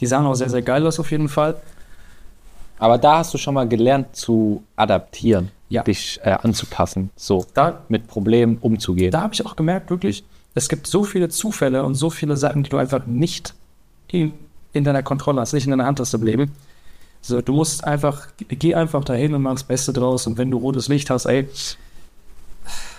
Die 0.00 0.06
sahen 0.06 0.26
auch 0.26 0.34
sehr, 0.34 0.50
sehr 0.50 0.62
geil 0.62 0.86
aus 0.86 0.98
auf 0.98 1.10
jeden 1.10 1.28
Fall. 1.28 1.56
Aber 2.78 2.98
da 2.98 3.18
hast 3.18 3.32
du 3.32 3.38
schon 3.38 3.54
mal 3.54 3.68
gelernt 3.68 4.14
zu 4.14 4.62
adaptieren, 4.76 5.50
ja. 5.68 5.82
dich 5.82 6.20
äh, 6.22 6.36
anzupassen, 6.42 7.10
so 7.16 7.46
da, 7.54 7.82
mit 7.88 8.06
Problemen 8.06 8.58
umzugehen. 8.58 9.10
Da 9.10 9.22
habe 9.22 9.34
ich 9.34 9.44
auch 9.44 9.56
gemerkt, 9.56 9.90
wirklich, 9.90 10.24
es 10.54 10.68
gibt 10.68 10.86
so 10.86 11.04
viele 11.04 11.28
Zufälle 11.28 11.84
und 11.84 11.94
so 11.94 12.10
viele 12.10 12.36
Sachen, 12.36 12.62
die 12.62 12.70
du 12.70 12.76
einfach 12.76 13.06
nicht 13.06 13.54
in, 14.08 14.32
in 14.72 14.84
deiner 14.84 15.02
Kontrolle 15.02 15.40
hast, 15.40 15.52
nicht 15.52 15.64
in 15.64 15.70
deiner 15.70 15.86
Hand 15.86 16.00
hast 16.00 16.14
im 16.14 16.22
Leben. 16.22 16.52
So, 17.22 17.40
du 17.40 17.52
musst 17.52 17.84
einfach, 17.84 18.28
geh 18.36 18.74
einfach 18.74 19.04
dahin 19.04 19.34
und 19.34 19.42
mach 19.42 19.52
das 19.52 19.64
Beste 19.64 19.92
draus. 19.92 20.26
Und 20.26 20.38
wenn 20.38 20.50
du 20.50 20.58
rotes 20.58 20.88
Licht 20.88 21.10
hast, 21.10 21.26
ey, 21.26 21.48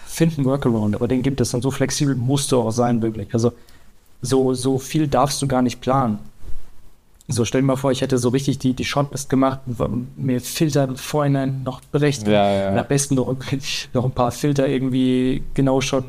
find 0.05 0.37
einen 0.37 0.45
Workaround, 0.45 0.95
aber 0.95 1.07
den 1.07 1.21
gibt 1.21 1.39
es 1.39 1.53
und 1.53 1.61
so 1.61 1.71
flexibel 1.71 2.15
musst 2.15 2.51
du 2.51 2.59
auch 2.59 2.71
sein, 2.71 3.01
wirklich. 3.01 3.33
Also, 3.33 3.53
so, 4.21 4.53
so 4.53 4.79
viel 4.79 5.07
darfst 5.07 5.41
du 5.41 5.47
gar 5.47 5.61
nicht 5.61 5.79
planen. 5.79 6.19
So, 7.29 7.43
stell 7.43 7.61
dir 7.61 7.67
mal 7.67 7.75
vor, 7.75 7.91
ich 7.91 8.01
hätte 8.01 8.17
so 8.17 8.29
richtig 8.29 8.59
die, 8.59 8.73
die 8.73 8.85
Shortlist 8.85 9.29
gemacht, 9.29 9.59
mir 10.15 10.39
Filter 10.39 10.85
im 10.85 10.95
Vorhinein 10.95 11.61
noch 11.63 11.81
berechnet. 11.81 12.29
Ja, 12.29 12.49
ja. 12.49 12.71
Und 12.71 12.77
am 12.77 12.87
besten 12.87 13.15
noch, 13.15 13.35
noch 13.93 14.05
ein 14.05 14.11
paar 14.11 14.31
Filter 14.31 14.67
irgendwie 14.67 15.43
genau 15.53 15.81
schon 15.81 16.05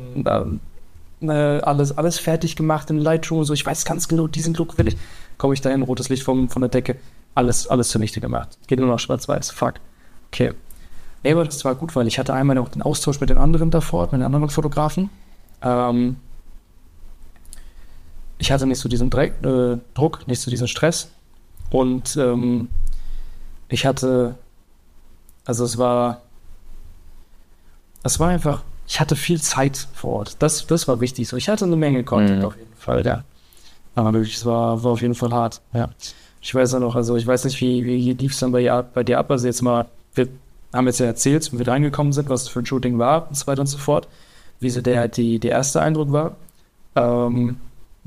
äh, 1.21 1.27
alles, 1.27 1.97
alles 1.97 2.19
fertig 2.19 2.55
gemacht 2.55 2.89
in 2.89 2.99
Lightroom. 2.99 3.43
So, 3.43 3.53
ich 3.53 3.65
weiß 3.65 3.83
ganz 3.83 4.07
genau, 4.07 4.27
diesen 4.27 4.53
Look 4.53 4.77
will 4.77 4.87
ich. 4.87 4.97
Komme 5.37 5.53
ich 5.53 5.61
da 5.61 5.69
hin, 5.69 5.81
rotes 5.81 6.07
Licht 6.07 6.23
vom, 6.23 6.47
von 6.49 6.61
der 6.61 6.69
Decke. 6.69 6.95
Alles, 7.35 7.67
alles 7.67 7.89
zunichte 7.89 8.21
gemacht. 8.21 8.57
Geht 8.67 8.79
nur 8.79 8.87
noch 8.87 8.99
schwarz-weiß. 8.99 9.51
Fuck. 9.51 9.75
Okay. 10.31 10.53
Nee, 11.23 11.33
aber 11.33 11.43
das 11.43 11.65
war 11.65 11.75
gut, 11.75 11.95
weil 11.97 12.07
ich 12.07 12.17
hatte 12.17 12.33
einmal 12.33 12.55
noch 12.55 12.69
den 12.69 12.81
Austausch 12.81 13.19
mit 13.19 13.29
den 13.29 13.37
anderen 13.37 13.71
davor, 13.71 14.03
mit 14.03 14.13
den 14.13 14.23
anderen 14.23 14.49
Fotografen. 14.49 15.09
Ähm, 15.61 16.15
ich 18.39 18.51
hatte 18.51 18.65
nicht 18.65 18.79
so 18.79 18.89
diesen 18.89 19.09
Dreck, 19.09 19.33
äh, 19.43 19.77
Druck, 19.93 20.27
nicht 20.27 20.41
so 20.41 20.49
diesen 20.49 20.67
Stress. 20.67 21.11
Und 21.69 22.17
ähm, 22.17 22.69
ich 23.67 23.85
hatte, 23.85 24.35
also 25.45 25.65
es 25.65 25.77
war, 25.77 26.21
es 28.01 28.19
war 28.19 28.29
einfach, 28.29 28.63
ich 28.87 28.99
hatte 28.99 29.15
viel 29.15 29.39
Zeit 29.41 29.87
vor 29.93 30.13
Ort. 30.13 30.37
Das, 30.39 30.65
das 30.65 30.87
war 30.87 31.01
wichtig. 31.01 31.27
So, 31.27 31.37
ich 31.37 31.49
hatte 31.49 31.65
eine 31.65 31.75
Menge 31.75 32.03
Content 32.03 32.39
mhm. 32.39 32.45
auf 32.45 32.57
jeden 32.57 32.75
Fall, 32.75 33.05
ja. 33.05 33.23
Aber 33.93 34.13
wirklich, 34.13 34.37
es 34.37 34.45
war, 34.45 34.83
war 34.83 34.91
auf 34.93 35.01
jeden 35.01 35.15
Fall 35.15 35.31
hart, 35.31 35.61
ja. 35.73 35.89
Ich 36.41 36.55
weiß 36.55 36.71
ja 36.71 36.79
noch, 36.79 36.95
also 36.95 37.17
ich 37.17 37.27
weiß 37.27 37.43
nicht, 37.43 37.59
wie, 37.59 37.83
wie 37.83 38.13
lief 38.13 38.31
es 38.31 38.39
dann 38.39 38.53
bei, 38.53 38.81
bei 38.81 39.03
dir 39.03 39.19
ab. 39.19 39.29
Also 39.29 39.45
jetzt 39.45 39.61
mal, 39.61 39.87
wir 40.15 40.29
haben 40.71 40.87
jetzt 40.87 40.99
ja 40.99 41.05
erzählt, 41.05 41.51
wie 41.51 41.59
wir 41.59 41.67
reingekommen 41.67 42.13
sind, 42.13 42.29
was 42.29 42.47
für 42.47 42.59
ein 42.59 42.65
Shooting 42.65 42.97
war 42.97 43.27
und 43.27 43.35
so 43.35 43.45
weiter 43.47 43.59
und 43.59 43.67
so 43.67 43.77
fort. 43.77 44.07
Wie 44.61 44.69
so 44.69 44.81
der, 44.81 45.09
die, 45.09 45.39
der 45.39 45.51
erste 45.51 45.81
Eindruck 45.81 46.13
war. 46.13 46.37
Ähm, 46.95 47.57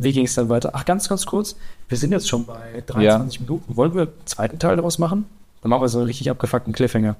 wie 0.02 0.12
ging 0.12 0.24
es 0.24 0.34
dann 0.34 0.48
weiter? 0.48 0.70
Ach, 0.74 0.84
ganz, 0.84 1.08
ganz 1.08 1.26
kurz. 1.26 1.56
Wir 1.88 1.98
sind 1.98 2.12
jetzt 2.12 2.28
schon 2.28 2.44
bei 2.44 2.82
23 2.86 3.40
ja. 3.40 3.40
Minuten. 3.40 3.76
Wollen 3.76 3.94
wir 3.94 4.02
einen 4.02 4.12
zweiten 4.24 4.58
Teil 4.58 4.76
daraus 4.76 4.98
machen? 4.98 5.26
Dann 5.62 5.70
machen 5.70 5.82
wir 5.82 5.88
so 5.88 5.98
einen 5.98 6.06
richtig 6.06 6.30
abgefuckten 6.30 6.72
Cliffhanger. 6.72 7.16